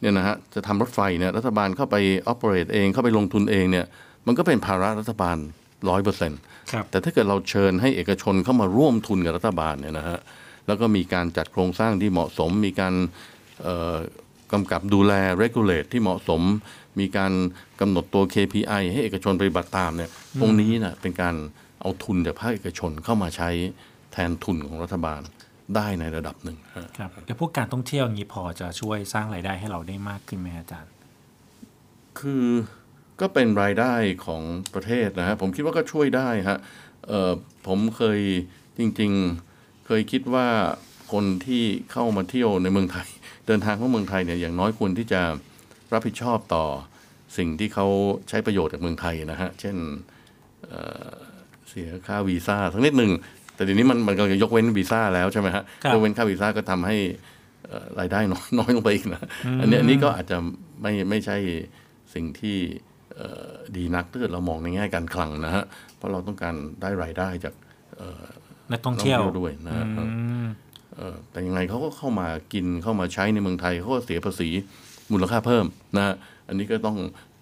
[0.00, 1.96] เนี่ยนะฮะจะทำรถไฟเนี่ยรัฐบาลเข้าไป
[2.32, 3.86] operate เองเข้าไปลงทุนเองเนี่ย
[4.26, 5.36] มันก็เป็นภาระรัฐบาล
[5.88, 6.40] ร้อยเปอร์เซ็นต์
[6.72, 10.18] ครับแต่ถ้าเกิดเราเชิญให้เอกชนเข้ามาร่วมทุนกับรัฐบาลเนี่ยนะฮะ
[10.66, 12.94] แล้วก็มีการจัดโครงสร้างที่เหมาะสม มีการ
[13.62, 13.96] เอ่อ
[14.52, 15.12] กำกับดูแล
[15.42, 16.42] regulate ที่เหมาะสม
[17.00, 17.32] มีการ
[17.80, 20.10] กำหนดตัว KPI ให้เอกชนปฏิบัติตามเนี่ย
[20.40, 21.34] ตรงนี้นะเป็นการ
[21.84, 23.50] เอาทุนจากภาคเอกชนเข้ามาใช้
[24.12, 25.20] แทนทุนของรัฐบาล
[25.76, 30.92] ได้ในระดับหนึ่งฮะครับแล้วพวกการท่องเที่ยวอย่างนี้พอจะช่วยสร้างรายได้ให้เราได้มากขึ้นไหมอาจารย์
[32.18, 32.46] คือ
[33.20, 33.94] ก็เป็นรายได้
[34.26, 34.42] ของ
[34.74, 36.58] ประเทศนะฮะผมคิดว่าก็ช่วยได้ฮะ
[37.08, 37.32] เอ่อ
[37.66, 38.20] ผมเคย
[38.78, 40.46] จริงๆเคยคิดว่า
[41.12, 43.08] คนที่เข้ามาเที่ยวในเมืองไทย
[43.46, 45.20] เดินทางเข้าเมืองไทยเนี่ยอย่างน้อยควรที่จะ
[45.92, 46.66] รับผิดชอบต่อ
[47.36, 47.86] สิ่งที่เขา
[48.28, 49.76] ใช้ประโยชน์จากเมืองไทยนะฮะ เช่น
[50.68, 53.10] เอ่อเสียค่าวีซ่าสักนิดหนึ่ง
[53.54, 56.96] แต่เดี๋ยวนี้มันมันกำลังจะยกเว้นวีซ่าแล้วใช่ไหมฮะครับยกเว้นค่าวีซ่าก็ทำให้
[57.68, 60.36] เอ่อรายได้น้อยน้อยลงไปอีกนะอืมอันนี้อันนี้ก็อาจจะ
[60.82, 61.36] ไม่ไม่ใช่
[62.14, 62.56] สิ่งที่
[63.16, 65.64] เอ่อดีนักถ้าเกิดเรามองในแง่การคลังนะฮะ
[65.96, 67.54] เพราะเราต้องการได้รายได้จาก
[67.96, 68.24] เอ่อ
[68.72, 70.04] นักท่องเที่ยวด้วยนะฮะอื
[70.44, 70.46] ม
[70.96, 74.48] เอ่อแต่ยังไงเขาก็เข้ามากินเข้ามาใช้ในเมืองไทยเขาก็เสียภาษี
[75.12, 75.66] มูลค่าเพิ่ม
[75.96, 76.14] นะฮะ
[76.48, 77.33] อันนี้ก็ต้องเอ่อ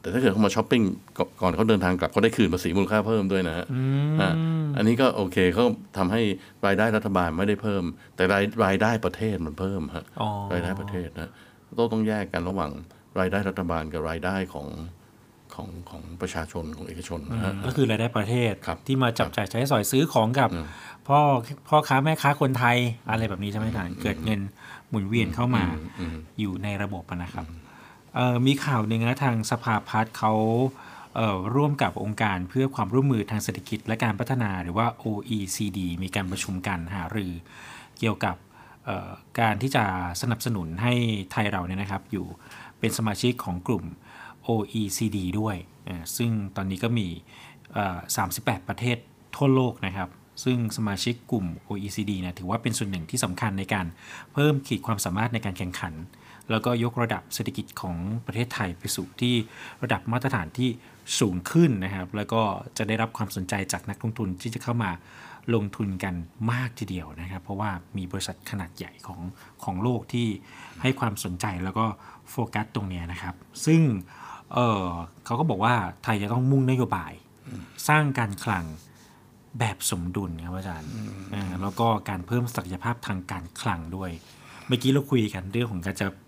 [0.00, 0.82] แต่ถ้าเกิดเขามาช้อปปิ้ง
[1.18, 3.82] ก่อนก่อนเขาเดินทางกลับเขาได้คืนภาษีมูลค่าเพิ่มด้วยนะฮะอื
[4.12, 4.32] มอะ
[4.76, 5.64] อันนี้ก็โอเคเขา
[5.98, 6.22] ทำให้
[6.66, 7.82] รายได้รัฐบาลไม่ได้เพิ่ม
[8.16, 11.30] แต่รายรายได้ประเทศมันเพิ่มฮะอ๋อรายได้ประเทศนะ
[11.78, 12.70] ต้องต้องแยกกันระหว่าง
[13.20, 14.68] รายได้รัฐบาลกับรายได้ของ
[15.54, 20.50] ของของประชาชนของเอกชนนะฮะก็คือรายได้ประเทศครับที่มาจับจ่ายใช้สอยซื้อของกับ
[21.08, 21.18] พ่อ
[21.68, 22.76] พ่อค้าแม่ค้าคนไทย
[23.10, 24.40] อะไรแบบนี้ใช่ไหมอาจารย์เกิดเงิน
[24.88, 25.64] หมุนเวียนเข้ามา
[26.00, 27.67] อืมอยู่ในระบบอะนะครับเอ่อ
[28.46, 30.32] มีข่าวหนึ่งนะทางสภาพัฒน์เขา
[31.16, 37.32] เร่วมกับองค์การเพื่อความร่วมมือทางเศรษฐกิจและการพัฒนาหรือว่า OECD มีการประชุมกันหารือ
[37.98, 38.36] เกี่ยวกับ
[39.40, 39.84] การที่จะ
[40.22, 40.92] สนับสนุนให้
[41.32, 42.26] ไทยเราเนี่ยนะครับอยู่
[42.78, 43.84] เป็นสมาชิกของกลุ่ม
[44.48, 45.56] OECD ด้วย
[46.16, 47.08] ซึ่งตอนนี้ก็มี
[47.88, 48.96] 38 ประเทศ
[49.36, 50.08] ทั่วโลกนะครับ
[50.44, 53.86] ซึ่งสมาชิกกลุ่ม OECD นะถือว่าเป็นส่วนหนึ่งที่สำคัญในการ
[54.32, 55.94] เพิ่มขีดความสามารถในการแข่งขัน
[56.50, 57.96] แล้วก็ยกระดับเศรษฐกิจของ
[58.26, 59.34] ประเทศไทยไปสู่ที่
[59.82, 60.70] ระดับมาตรฐานที่
[61.20, 62.42] สูงขึ้นนะครับ แล้วก็
[62.76, 64.90] จะได้รับความสนใจจากนักลงทุนที่จะเข้ามา
[65.54, 66.14] ลงทุนกัน
[66.52, 69.20] มากทีเดียวนะครับ เพราะว่ามีบริษัทขนาดใหญ่ของ
[69.64, 70.26] ของโลกที่
[70.82, 71.86] ให้ความสนใจแล้วก็
[72.30, 73.34] โฟกัสตรงเนี้ยนะครับ
[73.66, 73.82] ซึ่ง
[74.54, 74.84] เออ
[75.24, 75.74] เขาก็บอกว่า
[76.04, 77.12] ไทยจะต้องมุ่งนโยบาย
[77.88, 78.64] สร้างการคลัง
[79.58, 80.90] แบบสมดุลครับอาจารย์
[81.34, 84.10] อ่าแล้วก็การเพิ่มศักยภาพทางการคลังด้วย
[84.66, 86.27] เมื่อกี้เราคุยกันเรื่องของการจะเ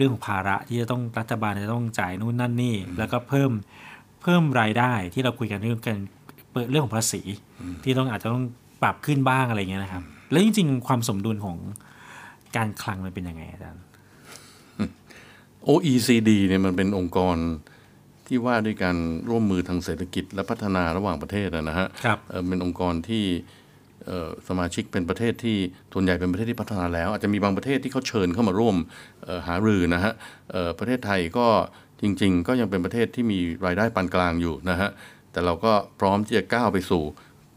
[0.00, 3.50] รื่องของภาระที่จะต้องรัฐบาลจะต้องจ่ายนู่นนั่นนี่ แล้วก็เพิ่ม
[4.22, 5.98] เพิ่มรายได้ที่เราคุยกันเรื่องกัน
[6.70, 7.22] เรื่องของภาษี
[7.84, 8.44] ที่ต้องอาจจะต้อง
[8.82, 11.56] ปรับขึ้นบ้างอะไรเงี้ยนะครับ แล้วจริงๆ ความสมดุลของ
[12.56, 13.82] การคลังมันเป็นยังไงอาจารย์
[15.68, 17.36] OECD เนี่ยมันเป็นองค์กร
[18.26, 18.96] ที่ว่าด้วยการ
[19.30, 23.59] ร่วมมือทางเศรษฐกิจและพัฒนาระหว่างประเทศนะฮะครับเอ่อเป็นองค์กรที่เอ่อ
[24.48, 25.56] สมาชิกเป็นประเทศที่
[25.92, 28.76] ส่วนใหญ่เป็นประเทศที่พัฒนาแล้ว อาจจะมีบางประเทศที่เขาเชิญเข้ามาร่วม
[29.46, 30.12] หารือนะฮะ
[30.78, 31.46] ประเทศไทยก็
[32.00, 34.90] จริง ๆ ก็ยังเป็นประเทศที่มีรายได้ปานกลางอยู่นะฮะ
[35.32, 37.02] แต่เราก็พร้อมที่จะก้าวไปสู่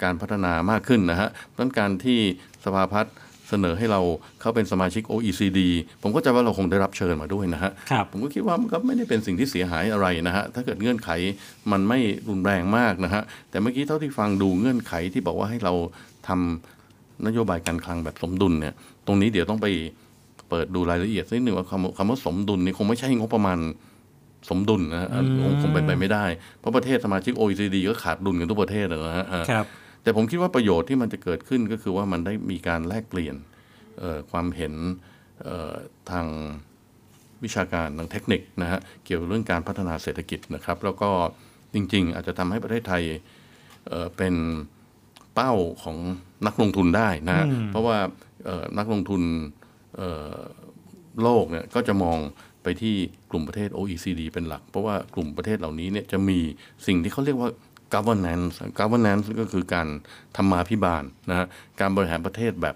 [0.04, 2.20] การพัฒนามากขึ้นนะฮะดังนั้นการที่
[2.66, 3.14] สภาพัฒน์
[3.54, 4.02] สนอให้เรา
[4.42, 5.60] เข้าเป็นสมาชิก OECD
[6.04, 11.10] ผมก็จะว่าเราคงได้รับเชิญมาด้วยนะฮะครับผมก็คิดว่ามันก็ไม่ได้เป็นสิ่งที่เสียหายอะไรนะฮะถ้าเกิดเงื่อนไข
[11.72, 12.00] มันไม่
[12.30, 15.74] รุนแรงมากนะฮะแต่เมื่อกี้เท่าที่ฟังดูเงื่อนไขที่บอกว่าให้เรา
[16.28, 18.74] ทำนโยบายการคลังแบบสมดุลเนี่ย
[19.08, 19.68] ตรงนี้เดี๋ยวต้องไป
[20.50, 23.60] เปิดดูรายละเอียดสักนิดหนึ่งว่าคำคำว่าสมดุลนี่คงไม่ใช่งบประมาณ
[24.50, 26.26] สมดุลนะฮะอืมคงคงเป็นไปไม่ได้
[26.60, 29.66] เพราะประเทศสมาชิก OECD ก็ขาดดุลกันทุกประเทศนะฮะครับ
[30.04, 33.36] แต่ผมคิดว่าประโยชน์ที่มันจะเกิดขึ้นก็คือว่ามันได้มีการแลกเปลี่ยน
[34.00, 34.74] เอ่อความเห็น
[35.44, 35.74] เอ่อ
[36.12, 36.28] ทาง
[37.44, 41.10] วิชาการทางเทคนิคนะฮะเกี่ยวกับเรื่องการพัฒนาเศรษฐกิจนะครับ แล้วก็
[41.74, 43.04] จริง ๆ อาจจะทำให้ประเทศไทย
[43.88, 44.36] เอ่อเป็น
[45.34, 45.98] เป้าของ
[46.48, 47.98] นักลงทุนได้นะฮะอืมเพราะว่า
[48.46, 49.22] เอ่อนักลงทุน
[49.98, 50.38] เอ่อ
[51.22, 52.20] โลกเนี่ยก็จะมอง
[52.64, 52.96] ไปที่
[53.32, 56.40] กลุ่มประเทศ OECD เป็นหลัก เพราะว่ากลุ่มประเทศเหล่านี้เนี่ยจะมี
[56.88, 57.50] สิ่งที่เขาเรียกว่า
[57.96, 59.88] governance governance ก็คือการ
[60.38, 61.48] ธรรมาภิบาลนะฮะ
[61.80, 62.76] การบริหารประเทศแบบ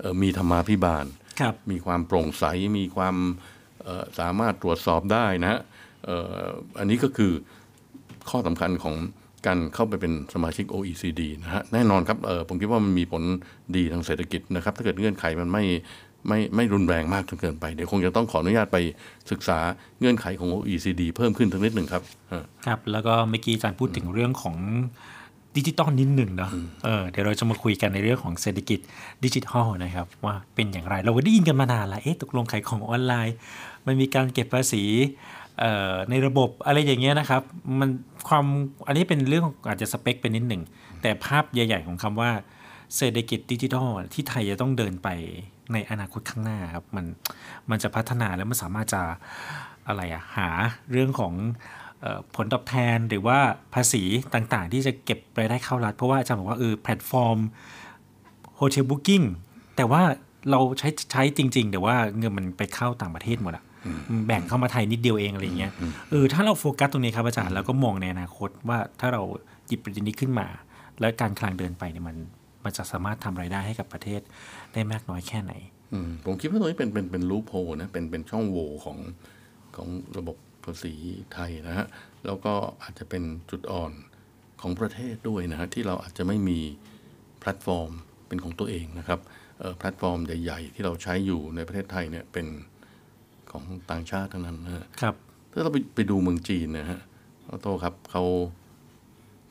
[0.00, 1.04] เอ่อมีธรรมาภิบาล
[1.40, 2.44] ครับมีความโปร่งใส
[2.78, 3.16] มีความ
[3.82, 5.60] เอ่อสามารถตรวจสอบได้นะฮะ
[6.04, 6.42] เอ่อ
[6.78, 7.32] อันนี้ก็คือ
[8.30, 8.96] ข้อสำคัญของ
[9.46, 13.22] การเข้าไปเป็นสมาชิก OECD นะฮะแน่นอนครับเอ่อผมคิดว่ามันมีผล
[13.76, 15.64] ดีทางเศรษฐกิจนะครับ ถ้าเกิดเงื่อนไขมันไม่
[16.28, 18.78] ไม่ไม่รุนแรงมากจนเกินไป เดี๋ยวคงจะต้องขออนุญาตไป
[19.30, 19.58] ศึกษา
[19.98, 22.02] เงื่อนไขของ OECD เพิ่มขึ้นสักนิดหนึ่งครับ
[22.32, 24.56] ฮะครับ แล้วก็เมื่อกี้อาจารย์พูดถึงเรื่องของ
[25.56, 26.50] ดิจิตอลนิดหนึ่งเนาะ
[26.84, 28.78] เออเดี๋ยวเราจะมาคุยกันในเรื่องของเศรษฐกิจ
[29.24, 33.34] ดิจิทัลนะครับ ว่าเป็นอย่างไรเราก็ได้ยินกันมานานแล้วเอ๊ะตกลงขายของออนไลน์
[33.86, 34.84] มันมีการเก็บภาษี
[35.58, 37.42] เอ่อในระบบอะไรอย่างเงี้ยนะครับ
[37.78, 37.90] มัน
[38.28, 38.44] ความ
[38.86, 40.62] อันนี้เป็นเรื่องของอาจจะสเปคเป็นนิดหนึ่ง
[41.02, 42.30] แต่ภาพใหญ่ ๆ ของคำว่า
[42.96, 45.08] เศรษฐกิจดิจิทัลที่ไทยจะต้องเดินไป
[45.72, 47.06] ในอนาคตข้างหน้าครับมัน
[47.70, 49.02] มันจะพัฒนาแล้วมันสามารถจะ
[49.88, 50.48] อะไรอะหา
[50.92, 51.34] เรื่องของ
[52.00, 53.38] เอ่อผลตอบแทนหรือว่า
[53.74, 54.02] ภาษี
[54.34, 57.38] ต่างๆ ที่จะเก็บรายได้เข้ารัฐ เพราะว่าอาจารย์บอกว่าเออแพลตฟอร์ม
[58.56, 59.22] hotel booking
[59.76, 60.02] แต่ว่า
[60.50, 63.64] เราใช้ใช้จริง ๆ แต่ว่าเงินมันไปเข้าต่างประเทศหมดอะ
[64.26, 65.72] แบ่งเข้ามาไทยนิดเดียวเองอะไรเงี้ย
[66.10, 69.22] เออถ้าเราโฟกัสตรงนี้ครับอาจารย์แล้วก็มองในอนาคตว่าถ้าเรา
[69.66, 70.46] หยิบประเด็นนี้ขึ้นมา
[71.00, 72.16] แล้วการคลังเดินไปเนี่ยมัน
[72.64, 74.20] มันจะสามารถทำรายได้ให้กับประเทศ
[74.72, 75.52] ได้มากน้อยแค่ไหน
[75.92, 78.98] อืมผมคิดว่าตรงนี้เป็นเป็นเป็นรูปโพนะเป็นเป็นช่องโหว่ของ
[79.76, 79.88] ของ
[80.18, 80.94] ระบบภาษี
[81.34, 81.86] ไทยนะฮะ
[82.26, 83.92] แล้วก็อาจจะเป็นจุดอ่อน
[84.60, 86.58] ของประเทศด้วยนะฮะที่เราอาจจะไม่มี
[87.40, 87.90] แพลตฟอร์ม
[88.28, 89.20] เป็นของตัวเองนะครับ
[89.60, 92.46] เอ่อแพลตฟอร์มใหญ่ๆที่เราใช้อยู่ในประเทศไทยเนี่ยเป็น
[93.50, 95.14] ของต่างชาติทั้งนั้นนะฮะครับ
[95.52, 97.00] ถ้าเราไปไปดูเมืองจีนนะฮะ
[97.48, 98.24] โอ้โหครับเขา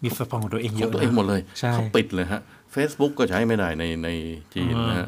[0.04, 2.42] มีแพลตฟอร์มของตัวเองขเยองอะตัวเองนะหมดเลยใช่เขาปิดเลยฮะ
[2.76, 4.10] Facebook ก็ใช้ไม่ได้ในใน
[4.56, 5.08] จีนนะฮะ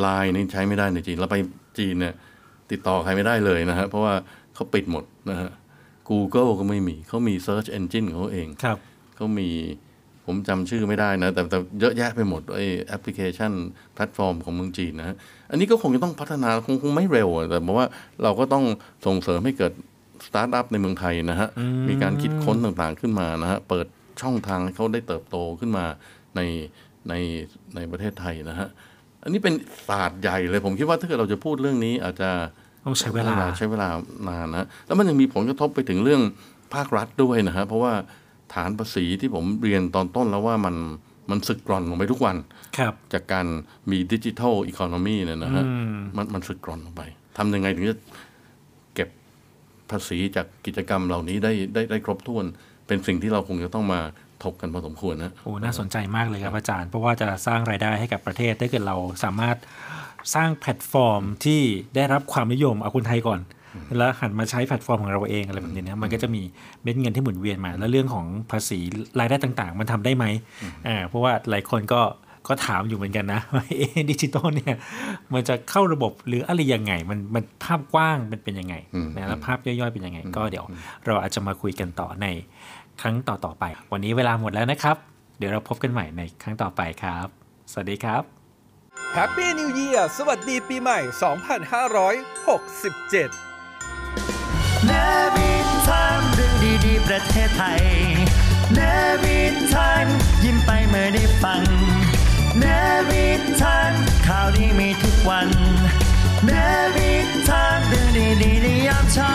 [0.00, 1.36] ไลน์นี่ใช้ไม่ได้ในจีนเราไป
[1.78, 2.14] จีนเนี่ย
[2.70, 4.14] ติดต่อใครไม่ได้เลยนะฮะเพราะว่า
[4.54, 5.50] เขาปิดหมดนะฮะ
[6.08, 8.78] Google ก็ไม่มีเขามี Search Engine ของเขาเองครับ
[9.16, 9.50] เขามี
[10.26, 13.52] ผมจำชื่อไม่ได้นะ แต่แต่เยอะแยะไปหมดไอ้แอปพลิเคชัน
[13.94, 15.16] แพลตฟอร์มของเมืองจีนนะฮะ
[15.50, 17.88] อันนี้ก็คงจะต้องพัฒนาคงคงไม่เร็วอะแต่บอกว่า
[18.22, 18.64] เราก็ต้อง
[19.06, 19.72] ส่งเสริมให้เกิด
[20.26, 23.86] สตาร์ทอัพในเมืองไทยนะฮะอืมมีการคิดค้นต่างๆขึ้นมานะฮะ เปิด
[24.20, 25.84] ช่องทางให้เขาได้เติบโตขึ้นมา
[26.36, 26.40] ใน
[27.08, 27.14] ใน
[27.76, 28.68] ในประเทศไทยนะฮะ
[29.22, 29.54] อันนี้เป็น
[29.88, 32.30] ศาสตร์ใหญ่เลย ผมคิดว่าถ้าเกิดเราจะพูดเรื่องนี้อาจจะ
[32.84, 33.88] ต้องใช้เวลาใช้เวลา
[34.28, 36.22] นานนะแล้วมันยังมีผลกระทบไปถึงเรื่อง
[36.74, 37.92] ภาครัฐด้วยนะฮะเพราะว่า
[38.54, 40.76] ฐานภาษีที่ผมเรียนตอนต้นแล้วว่ามัน
[41.30, 42.36] มันสึกกร่อนลงไปทุกวัน
[42.78, 43.46] ครับจากการ
[43.90, 47.02] มีดิจิทัลอีโคโนมีเนี่ยนะฮะอืมมันมันสึกกร่อนลงไป
[47.36, 47.96] ทำยังไงถึงจะ
[48.94, 49.08] เก็บ
[49.90, 52.44] ภาษีจากกิจกรรมเหล่านี้ได้ได้ได้ครบถ้วน
[52.86, 54.00] เป็นสิ่งที่เราคงจะต้องมา
[54.44, 59.56] ถกกันพอสมควรนะโอ้น่าสนใจมากเลยครับอาจารย์ เพราะว่าจะสร้างรายได้ให้กับประเทศถ้าเกิดเราสามารถ
[60.34, 61.60] สร้างแพลตฟอร์มที่
[61.96, 63.40] ได้รับความนิยมเอาคนไทยก่อน
[63.96, 66.42] แล้วหันมาใช้แพลตฟอร์มของเราเองอะไรแบบนี้นะมันก็จะมี
[66.82, 68.78] เม็ดเงินที่หมุนเวียนมา แล้วเรื่องของภาษี
[69.20, 70.24] รายได้ต่างๆ มันทำได้ไหม
[70.88, 72.00] อ่าเพราะว่าหลายคนก็
[72.48, 74.76] ก็ถามอยู่เหมือนกันนะว่าเอ๊ะดิจิทัลเนี่ย
[75.34, 80.64] มันจะเข้าระบบหรืออะไรยังไง มันมันภาพกว้างมันเป็นยังไงอืมนะแล้วภาพย่อยๆเป็นยังไง ก็เดี๋ยว
[81.06, 82.26] เราอาจจะมาคุยกันต่อใน
[83.00, 84.96] ครั้งต่อๆไป วันนี้เวลาหมดแล้วนะครับ
[85.38, 87.26] เดี๋ยวเราพบกันใหม่ในครั้งต่อไปครับ
[87.72, 88.22] สวัสดีครับ
[89.16, 91.14] Happy New Year สวัสดีปีใหม่ 2567
[94.86, 94.92] เน
[95.34, 96.54] วินทันเรื่อง
[96.86, 97.82] ดีๆ ประเทศไทย
[98.74, 98.80] เน
[99.22, 100.06] วินทัน
[100.44, 101.62] ยิ้มไปเมื่อได้ฟัง
[102.58, 102.64] เน
[103.10, 103.92] วินทัน
[104.26, 105.48] ข่าวดีมีทุกวัน
[106.46, 106.50] เน
[106.96, 108.08] วินทันเรื่อง
[108.42, 109.32] ดีๆในยามเช้า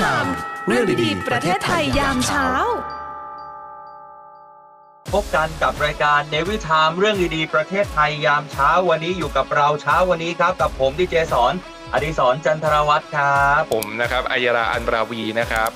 [0.00, 0.26] TIME
[0.68, 2.48] เรื่องดีๆ ประเทศไทยยามเช้า
[5.12, 11.52] พบกันกับรายการ NAVY TIME เรื่องดีๆ ประเทศไทยยามเช้าวันนี้อยู่กับเราเช้าวันนี้ครับ กับผมดีเจสอน
[11.92, 15.70] อดิศรจันทรวัฒน์ครับผมนะครับอัยราอันราวีนะครับ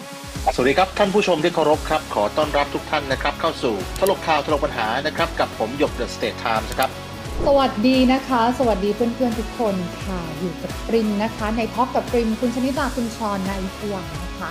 [0.55, 7.06] สวัสดีครับท่านผู้ชมที่เคารพครับ ขอต้อนรับทุกท่านนะครับ เข้าสู่ถลกข่าวถลกปัญหานะครับ กับผมหยก THE STATES TIMES ครับ
[7.45, 9.74] สวัสดีนะคะ สวัสดีเพื่อนๆทุกคน
[10.05, 14.51] ค่ะ อยู่กับปริมนะคะ ในท็อปกับปริมคุณชนิดาคุณชรนายสว่างนะคะ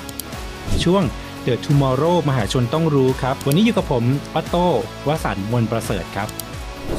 [0.83, 1.03] ช่วง
[1.45, 4.67] The Tomorrow มหาชนต้องรู้ครับ วันนี้อยู่กับผมปัตโต้
[5.07, 6.27] วสันต์มนต์ประเสริฐครับ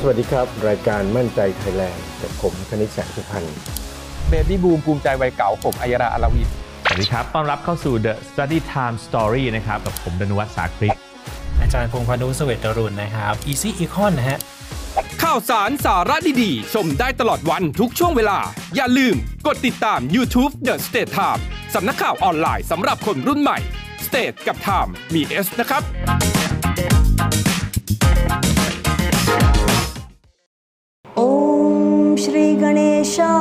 [0.00, 3.46] สวัสดีครับ รายการมั่นใจไทยแลนด์กับผมคณิตแสงสุพรรณ
[4.28, 6.48] Baby Boom ภูมิใจวัยเก่าผมอัยราอาราวิน
[6.84, 10.96] สวัสดีครับ ต้อนรับเข้าสู่ THE STATES TIMES Story นะครับ กับผมดนวัฒน์สาคริก
[11.60, 14.38] อาจารย์พงษ์พานุเสเวตรุณนะครับ Easy Econ นะฮะ
[15.26, 18.38] ข่าวสารสาระดีๆ ชมได้ตลอดวันทุกช่วงเวลา
[18.76, 19.16] อย่าลืม
[19.46, 21.40] กดติดตาม YouTube The State Time
[21.74, 23.58] สำนักข่าวออนไลน์สำหรับคนรุ่นใหม่
[24.06, 25.82] State กับ Time มี S นะครับ
[31.16, 31.20] โอ
[32.06, 32.80] มชรีกเน
[33.16, 33.38] ชา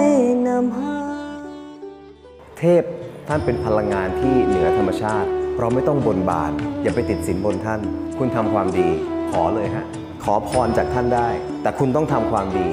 [0.00, 0.02] ย
[0.46, 0.78] นมห
[2.58, 2.82] เทพ
[3.28, 6.52] ท่านเป็นพลังงานที่เหนือธรรมชาติ เราไม่ต้องบนบาน
[6.82, 7.80] อย่าไปติดสินบนท่าน
[8.18, 8.88] คุณทำความดี
[9.32, 9.86] ขอเลยฮะ
[10.24, 11.28] ขอพรจากท่านได้
[11.62, 12.68] แต่คุณต้องทำความดี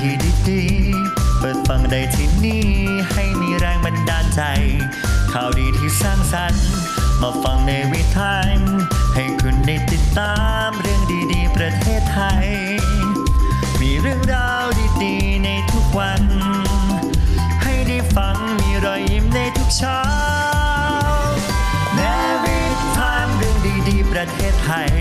[0.00, 0.14] ที่
[0.48, 2.66] ดีๆ เปิดฟังได้ที่นี่
[3.12, 4.42] ให้มีแรงบันดาลใจ
[5.32, 6.68] ข่าวดีที่สร้างสรรค์
[7.20, 8.36] มาฟังในวิถี
[9.14, 10.36] ให้คุณได้ติดตา
[10.66, 12.46] มเรื่องดีๆ ประเทศไทย
[13.80, 14.66] มีเรื่องราว
[15.04, 16.22] ดีๆ ในทุกวัน
[17.62, 20.00] ให้ได้ฟังมีรอยยิ้มในทุกเช้า
[21.94, 22.00] แน
[22.44, 22.58] วิ
[22.96, 23.56] ทานเรื่อง
[23.88, 24.92] ดีๆ ประเทศไทย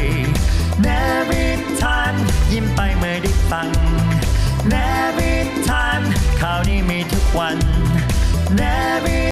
[0.81, 0.87] แน
[1.29, 1.45] วิ
[1.81, 2.13] ทาน
[2.51, 3.69] ยิ้มไปเมื่อได้ฟัง
[4.73, 4.75] น
[5.17, 5.33] วิ
[5.67, 6.01] ทาน
[6.41, 7.57] ข่าวนี้มีทุกวัน
[8.55, 8.61] แน
[9.03, 9.17] วิ